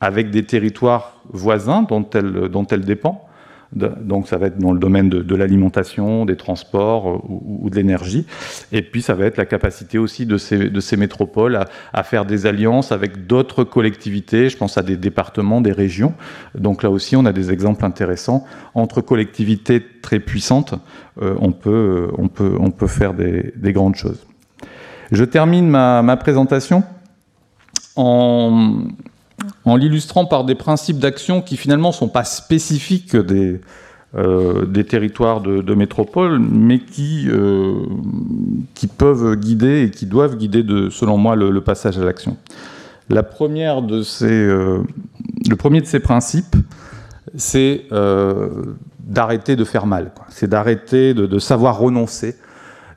avec 0.00 0.30
des 0.30 0.44
territoires 0.44 1.20
voisins 1.32 1.82
dont 1.82 2.08
elle 2.12 2.84
dépend 2.84 3.28
donc 3.74 4.28
ça 4.28 4.36
va 4.36 4.46
être 4.46 4.58
dans 4.58 4.72
le 4.72 4.78
domaine 4.78 5.08
de, 5.08 5.34
l'alimentation, 5.34 6.24
des 6.24 6.36
transports 6.36 7.08
euh, 7.08 7.18
ou, 7.28 7.70
de 7.70 7.76
l'énergie. 7.76 8.26
Et 8.70 8.82
puis 8.82 9.02
ça 9.02 9.14
va 9.14 9.24
être 9.24 9.36
la 9.36 9.46
capacité 9.46 9.98
aussi 9.98 10.26
de 10.26 10.36
ces, 10.36 10.96
métropoles 10.96 11.58
à, 11.92 12.02
faire 12.02 12.24
des 12.24 12.46
alliances 12.46 12.92
avec 12.92 13.26
d'autres 13.26 13.64
collectivités. 13.64 14.48
Je 14.48 14.56
pense 14.56 14.76
à 14.76 14.82
des 14.82 14.96
départements, 14.96 15.60
des 15.60 15.72
régions. 15.72 16.14
Donc 16.54 16.82
là 16.82 16.90
aussi, 16.90 17.16
on 17.16 17.24
a 17.24 17.32
des 17.32 17.50
exemples 17.50 17.84
intéressants. 17.84 18.44
Entre 18.74 19.00
collectivités 19.00 19.82
très 20.02 20.20
puissantes, 20.20 20.74
euh, 21.20 21.34
on, 21.40 21.52
peut, 21.52 22.08
on, 22.18 22.28
peut, 22.28 22.56
on 22.58 22.70
peut 22.70 22.86
faire 22.86 23.14
des, 23.14 23.72
grandes 23.72 23.96
choses. 23.96 24.26
Je 25.10 25.24
termine 25.24 25.68
ma 25.68 26.16
présentation 26.16 26.84
en, 27.96 28.84
en 29.64 29.76
l'illustrant 29.76 30.26
par 30.26 30.44
des 30.44 30.54
principes 30.54 30.98
d'action 30.98 31.42
qui 31.42 31.56
finalement 31.56 31.88
ne 31.88 31.94
sont 31.94 32.08
pas 32.08 32.24
spécifiques 32.24 33.16
des, 33.16 33.60
euh, 34.14 34.66
territoires 34.82 35.40
de, 35.40 35.74
métropole, 35.74 36.38
mais 36.38 36.80
qui, 36.80 37.28
euh, 37.30 37.76
qui 38.74 38.86
peuvent 38.86 39.36
guider 39.36 39.84
et 39.84 39.90
qui 39.90 40.04
doivent 40.04 40.36
guider, 40.36 40.62
de, 40.62 40.90
selon 40.90 41.16
moi, 41.16 41.34
le, 41.34 41.60
passage 41.60 41.98
à 41.98 42.04
l'action. 42.04 42.36
Euh, 43.10 44.82
le 45.48 45.56
premier 45.56 45.80
de 45.80 45.86
ces 45.86 46.00
principes, 46.00 46.56
c'est 47.36 47.86
d'arrêter 49.00 49.56
de 49.56 49.64
faire 49.64 49.86
mal. 49.86 50.12
C'est 50.28 50.48
d'arrêter 50.48 51.14
de, 51.14 51.38
savoir 51.38 51.78
renoncer, 51.78 52.36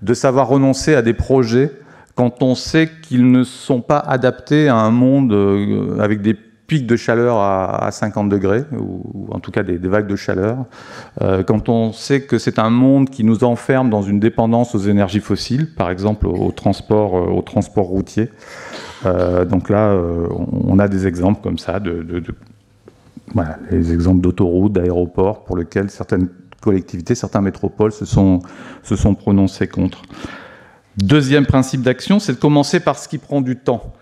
de 0.02 0.14
savoir 0.14 0.50
renoncer 0.50 0.96
à 0.96 1.02
des 1.02 1.14
projets 1.14 1.72
quand 2.16 2.42
on 2.42 2.56
sait 2.56 2.90
qu'ils 3.02 3.30
ne 3.30 3.44
sont 3.44 3.82
pas 3.82 4.00
adaptés 4.00 4.70
à 4.70 4.78
un 4.78 4.92
monde 4.92 5.34
euh, 5.34 6.00
avec 6.00 6.22
des 6.22 6.34
pics 6.34 6.88
de 6.88 6.96
chaleur 6.96 7.38
à, 7.38 7.92
50 7.92 8.28
degrés, 8.28 8.64
ou, 8.72 9.28
en 9.30 9.40
tout 9.40 9.52
cas 9.52 9.62
des, 9.62 9.78
vagues 9.78 10.08
de 10.08 10.16
chaleur, 10.16 10.66
euh, 11.22 11.44
quand 11.44 11.70
on 11.70 11.94
sait 11.94 12.22
que 12.22 12.40
c'est 12.40 12.58
un 12.58 12.72
monde 12.72 13.12
qui 13.12 13.24
nous 13.24 13.44
enferme 13.44 13.92
dans 13.92 14.02
une 14.02 14.20
dépendance 14.20 14.74
aux 14.74 14.80
énergies 14.80 15.20
fossiles, 15.20 15.76
par 15.76 15.92
exemple 15.92 16.26
au, 16.26 16.52
transport, 16.52 17.18
euh, 17.18 17.42
au 17.76 17.84
routier. 17.84 18.32
donc 19.48 19.70
là, 19.70 19.96
on 20.42 20.80
a 20.80 20.88
des 20.88 21.06
exemples 21.06 21.42
comme 21.44 21.60
ça, 21.60 21.80
de, 21.80 22.04
les 23.70 23.94
exemples 23.94 24.22
d'autoroutes, 24.22 24.74
d'aéroports, 24.74 25.44
pour 25.44 25.58
lesquels 25.58 25.92
certaines 25.92 26.30
collectivités, 26.62 27.14
certains 27.14 27.42
métropoles 27.42 27.92
se 27.92 28.06
sont, 28.06 28.40
se 28.82 28.96
sont 28.96 29.14
prononcés 29.14 29.68
contre. 29.68 30.02
Deuxième 30.98 31.46
principe 31.46 31.82
d'action, 31.82 32.20
c'est 32.20 32.34
de 32.34 32.38
commencer 32.38 32.80
par 32.80 32.98
ce 32.98 33.08
qui 33.08 33.18
prend 33.18 33.42
du 33.42 33.58
temps. 33.58 33.94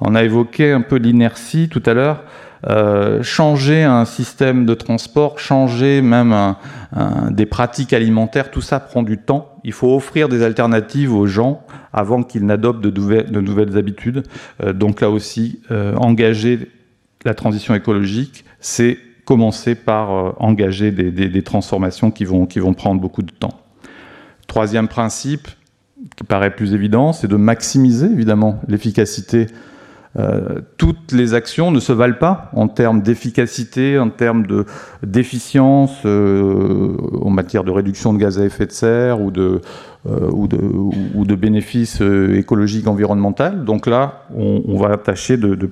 On 0.00 0.14
a 0.14 0.22
évoqué 0.22 0.72
un 0.72 0.82
peu 0.82 0.96
l'inertie 0.96 1.68
tout 1.68 1.82
à 1.86 1.94
l'heure. 1.94 2.24
Euh, 2.68 3.22
changer 3.22 3.82
un 3.82 4.04
système 4.04 4.66
de 4.66 4.74
transport, 4.74 5.38
changer 5.38 6.00
même 6.00 6.54
des 7.30 7.46
pratiques 7.46 7.92
alimentaires, 7.92 8.50
tout 8.50 8.60
ça 8.60 8.78
prend 8.80 9.02
du 9.02 9.18
temps. 9.18 9.56
Il 9.64 9.72
faut 9.72 9.94
offrir 9.94 10.28
des 10.28 10.42
alternatives 10.42 11.14
aux 11.14 11.26
gens 11.26 11.64
avant 11.92 12.22
qu'ils 12.22 12.44
n'adoptent 12.44 12.82
de, 12.82 13.40
nouvelles, 13.40 13.76
habitudes. 13.76 14.24
Euh, 14.62 14.72
donc 14.72 15.00
là 15.00 15.10
aussi, 15.10 15.60
euh, 15.70 15.94
engager 15.96 16.70
la 17.24 17.34
transition 17.34 17.74
écologique, 17.74 18.44
c'est 18.60 18.98
commencer 19.24 19.74
par 19.74 20.34
engager 20.42 20.90
des, 20.90 21.10
des, 21.12 21.42
transformations 21.42 22.10
qui 22.10 22.24
vont, 22.24 22.46
qui 22.46 22.58
vont 22.58 22.74
prendre 22.74 23.00
beaucoup 23.00 23.22
de 23.22 23.30
temps. 23.30 23.60
Troisième 24.48 24.88
principe, 24.88 25.46
qui 26.16 26.24
paraît 26.24 26.54
plus 26.54 26.74
évident, 26.74 27.12
c'est 27.12 27.28
de 27.28 27.36
maximiser 27.36 28.06
évidemment 28.06 28.60
l'efficacité. 28.68 29.46
Euh, 30.18 30.60
toutes 30.76 31.12
les 31.12 31.32
actions 31.32 31.70
ne 31.70 31.80
se 31.80 31.92
valent 31.92 32.18
pas 32.18 32.50
en 32.52 32.68
termes 32.68 33.00
d'efficacité, 33.00 33.98
en 33.98 34.10
termes 34.10 34.44
d'efficience 35.02 36.02
euh, 36.04 36.96
en 37.22 37.30
matière 37.30 37.64
de 37.64 37.70
réduction 37.70 38.12
de 38.12 38.18
gaz 38.18 38.38
à 38.38 38.44
effet 38.44 38.66
de 38.66 38.72
serre 38.72 39.22
ou 39.22 39.30
de, 39.30 39.62
euh, 40.06 40.46
de, 40.48 41.24
de 41.24 41.34
bénéfices 41.34 42.02
écologiques 42.02 42.88
environnementaux. 42.88 43.50
Donc 43.64 43.86
là, 43.86 44.24
on, 44.36 44.76
va 44.76 44.98
tâcher 44.98 45.38
de, 45.38 45.70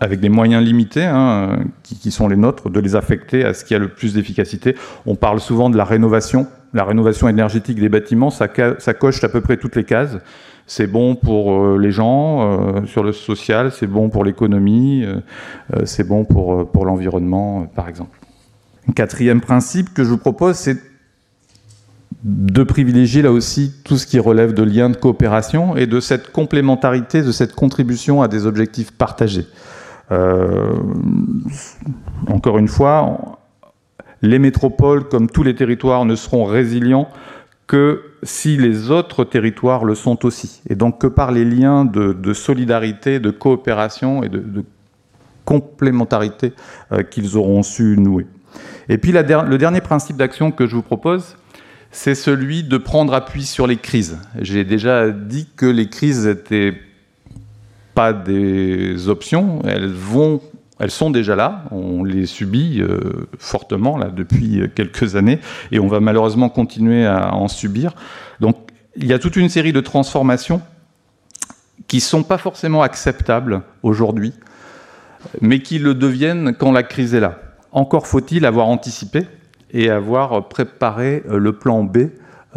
avec 0.00 0.20
des 0.20 0.28
moyens 0.28 0.62
limités, 0.62 1.04
hein, 1.04 1.60
qui, 1.82 1.98
qui, 1.98 2.10
sont 2.10 2.28
les 2.28 2.36
nôtres, 2.36 2.68
de 2.68 2.80
les 2.80 2.94
affecter 2.94 3.42
à 3.42 3.54
ce 3.54 3.64
qui 3.64 3.74
a 3.74 3.78
le 3.78 3.88
plus 3.88 4.12
d'efficacité. 4.12 4.76
On 5.06 5.14
parle 5.14 5.40
souvent 5.40 5.70
de 5.70 5.78
la 5.78 5.84
rénovation 5.84 6.46
la 6.72 6.84
rénovation 6.84 7.28
énergétique 7.28 7.80
des 7.80 7.88
bâtiments, 7.88 8.30
ça, 8.30 8.48
coche 8.48 9.24
à 9.24 9.28
peu 9.28 9.40
près 9.40 9.56
toutes 9.56 9.76
les 9.76 9.84
cases. 9.84 10.18
C'est 10.66 10.88
bon 10.88 11.14
pour 11.14 11.52
euh, 11.52 11.78
les 11.78 11.92
gens, 11.92 12.60
euh, 12.60 12.86
sur 12.86 13.04
le 13.04 13.12
social, 13.12 13.70
c'est 13.70 13.86
bon 13.86 14.08
pour 14.08 14.24
l'économie, 14.24 15.04
euh, 15.04 15.20
c'est 15.84 16.06
bon 16.06 16.24
pour, 16.24 16.84
l'environnement, 16.84 17.66
par 17.66 17.88
exemple. 17.88 18.18
Quatrième 18.94 19.40
principe 19.40 19.94
que 19.94 20.02
je 20.02 20.10
vous 20.10 20.18
propose, 20.18 20.56
c'est 20.56 20.78
de 22.24 22.62
privilégier 22.64 23.22
là 23.22 23.30
aussi 23.30 23.74
tout 23.84 23.96
ce 23.96 24.06
qui 24.06 24.18
relève 24.18 24.54
de 24.54 24.62
liens 24.64 24.90
de 24.90 24.96
coopération 24.96 25.76
et 25.76 25.86
de 25.86 26.00
cette 26.00 26.32
complémentarité, 26.32 27.22
de 27.22 27.30
cette 27.30 27.54
contribution 27.54 28.22
à 28.22 28.28
des 28.28 28.46
objectifs 28.46 28.90
partagés. 28.90 29.46
encore 32.28 32.58
une 32.58 32.68
fois, 32.68 33.35
les 34.22 34.38
métropoles, 34.38 35.08
comme 35.08 35.28
tous 35.28 35.42
les 35.42 35.54
territoires, 35.54 36.04
ne 36.04 36.16
seront 36.16 36.44
résilients 36.44 37.08
que 37.66 38.02
si 38.22 38.56
les 38.56 38.90
autres 38.90 39.24
territoires 39.24 39.84
le 39.84 39.94
sont 39.94 40.24
aussi. 40.24 40.62
Et 40.68 40.74
donc 40.74 41.00
que 41.00 41.06
par 41.06 41.32
les 41.32 41.44
liens 41.44 41.84
de, 41.84 42.32
solidarité, 42.32 43.18
de 43.18 43.30
coopération 43.30 44.22
et 44.22 44.28
de, 44.28 44.64
complémentarité 45.44 46.54
euh, 46.90 47.04
qu'ils 47.04 47.36
auront 47.36 47.62
su 47.62 47.96
nouer. 47.96 48.26
Et 48.88 48.98
puis 48.98 49.12
le 49.12 49.58
dernier 49.58 49.80
principe 49.80 50.16
d'action 50.16 50.50
que 50.50 50.66
je 50.66 50.74
vous 50.74 50.82
propose, 50.82 51.36
c'est 51.92 52.16
celui 52.16 52.64
de 52.64 52.78
prendre 52.78 53.14
appui 53.14 53.44
sur 53.44 53.68
les 53.68 53.76
crises. 53.76 54.18
J'ai 54.40 54.64
déjà 54.64 55.10
dit 55.10 55.46
que 55.56 55.66
les 55.66 55.88
crises 55.88 56.26
n'étaient 56.26 56.74
pas 57.94 58.12
des 58.12 59.08
options, 59.08 59.62
elles 59.64 59.86
vont 59.86 60.40
elles 60.78 60.90
sont 60.90 61.10
déjà 61.10 61.36
là, 61.36 61.64
on 61.70 62.04
les 62.04 62.26
subit 62.26 62.82
euh, 62.82 63.28
fortement 63.38 63.98
depuis 64.10 64.60
quelques 64.74 65.16
années 65.16 65.40
et 65.72 65.78
on 65.78 65.86
va 65.86 66.00
malheureusement 66.00 66.48
continuer 66.48 67.06
à 67.06 67.34
en 67.34 67.48
subir. 67.48 67.94
Donc 68.40 68.56
il 68.96 69.06
y 69.06 69.12
a 69.12 69.18
toute 69.18 69.36
une 69.36 69.48
série 69.48 69.72
de 69.72 69.80
transformations 69.80 70.60
qui 71.88 71.96
ne 71.96 72.02
sont 72.02 72.22
pas 72.22 72.38
forcément 72.38 72.82
acceptables 72.82 73.62
aujourd'hui, 73.82 74.32
mais 75.40 75.60
qui 75.60 75.78
le 75.78 75.94
deviennent 75.94 76.54
quand 76.54 76.72
la 76.72 76.82
crise 76.82 77.14
est 77.14 77.20
là. 77.20 77.38
Encore 77.72 78.06
faut-il 78.06 78.44
avoir 78.44 78.68
anticipé 78.68 79.26
et 79.72 79.90
avoir 79.90 80.48
préparé 80.48 81.22
le 81.28 81.52
plan 81.52 81.84
B 81.84 81.96
euh, 81.96 82.08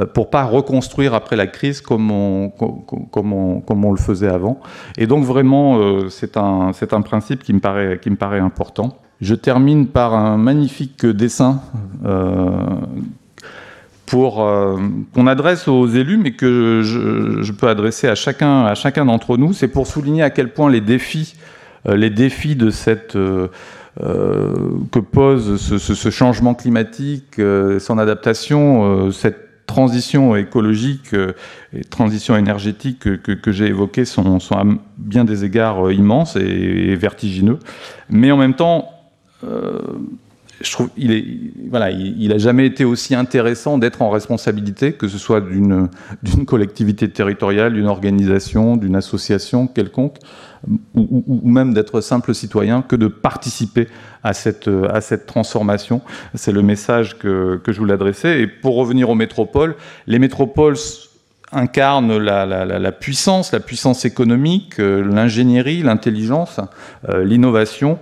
pour 0.06 0.30
pas 0.30 0.44
reconstruire 0.44 1.14
après 1.14 1.36
la 1.36 1.48
crise 1.48 1.82
comme 1.82 2.12
on, 2.12 2.50
comme 2.50 3.34
on, 3.34 3.60
comme 3.60 3.86
on 3.86 3.92
le 3.92 3.98
faisait 3.98 4.30
avant. 4.30 4.60
Et 4.98 5.08
donc 5.08 5.26
vraiment, 5.26 5.78
euh, 5.78 6.10
c'est 6.10 6.38
un, 6.38 6.72
un 6.92 7.02
principe 7.02 7.44
qui 7.44 7.54
me, 7.54 7.60
paraît, 7.60 8.00
qui 8.02 8.10
me 8.10 8.16
paraît 8.16 8.40
important. 8.40 8.98
Je 9.20 9.36
termine 9.36 9.88
par 9.88 10.14
un 10.14 10.38
magnifique 10.38 11.06
dessin 11.06 11.62
euh, 12.06 12.66
qu'on 14.10 15.28
adresse 15.28 15.68
aux 15.68 15.88
élus, 15.88 16.18
mais 16.18 16.32
que 16.32 16.82
je, 16.84 17.52
peux 17.52 17.68
adresser 17.68 18.08
à 18.08 18.16
chacun, 18.16 18.66
à 18.66 18.76
chacun 18.76 19.06
d'entre 19.06 19.38
nous. 19.38 19.54
C'est 19.54 19.68
pour 19.68 19.86
souligner 19.86 20.24
à 20.24 20.30
quel 20.30 20.54
point 20.54 20.72
les 20.72 20.82
défis, 20.82 21.36
les 21.86 22.10
défis 22.10 22.56
de 22.56 22.72
cette 22.72 23.14
que 23.16 25.00
pose 25.00 25.62
ce, 25.62 25.78
ce, 25.78 25.94
ce 25.94 26.10
changement 26.10 26.56
climatique, 26.56 27.40
son 27.80 27.98
adaptation, 28.00 29.12
cette 29.12 29.49
transition 29.70 30.36
écologique 30.36 31.14
euh, 31.14 31.34
et 31.74 31.84
transition 31.84 32.36
énergétique 32.36 33.02
que, 33.22 33.52
j'ai 33.52 33.68
évoquées 33.68 34.04
sont, 34.04 34.40
à 34.52 34.64
bien 34.98 35.26
des 35.26 35.46
égards 35.46 35.86
euh, 35.86 35.94
immenses 35.94 36.36
et, 36.36 36.96
vertigineux. 36.96 37.60
Mais 38.10 38.32
en 38.32 38.38
même 38.38 38.56
temps, 38.56 38.90
euh, 39.44 39.80
il 40.98 41.12
est 41.12 42.34
a 42.34 42.38
jamais 42.38 42.66
été 42.66 42.86
aussi 42.86 43.16
intéressant 43.16 43.78
d'être 43.78 44.02
en 44.02 44.10
responsabilité, 44.10 44.94
que 44.94 45.08
ce 45.08 45.18
soit 45.18 45.42
d'une 45.42 45.90
collectivité 46.46 47.10
territoriale, 47.10 47.74
d'une 47.74 47.88
organisation, 47.88 48.76
d'une 48.76 48.96
association 48.96 49.68
quelconque, 49.68 50.18
ou, 50.96 51.42
même 51.44 51.74
d'être 51.74 52.02
simple 52.02 52.34
citoyen, 52.34 52.82
que 52.82 52.96
de 52.96 53.08
participer 53.08 53.88
à 54.24 54.34
cette 54.34 55.26
transformation. 55.26 56.02
C'est 56.36 56.52
le 56.52 56.62
message 56.62 57.18
que 57.18 57.62
je 57.66 57.78
voulais 57.80 57.94
adresser. 57.94 58.30
Et 58.40 58.48
pour 58.48 58.76
revenir 58.76 59.10
aux 59.10 59.16
métropoles, 59.16 59.76
les 60.08 60.20
métropoles 60.20 60.76
la, 61.52 62.46
la, 62.46 62.92
puissance, 62.92 63.52
la 63.52 63.60
puissance 63.60 64.06
économique, 64.06 64.80
euh, 64.80 65.02
l'ingénierie, 65.04 65.82
l'intelligence, 65.82 66.60
euh, 67.10 67.24
l'innovation. 67.24 68.00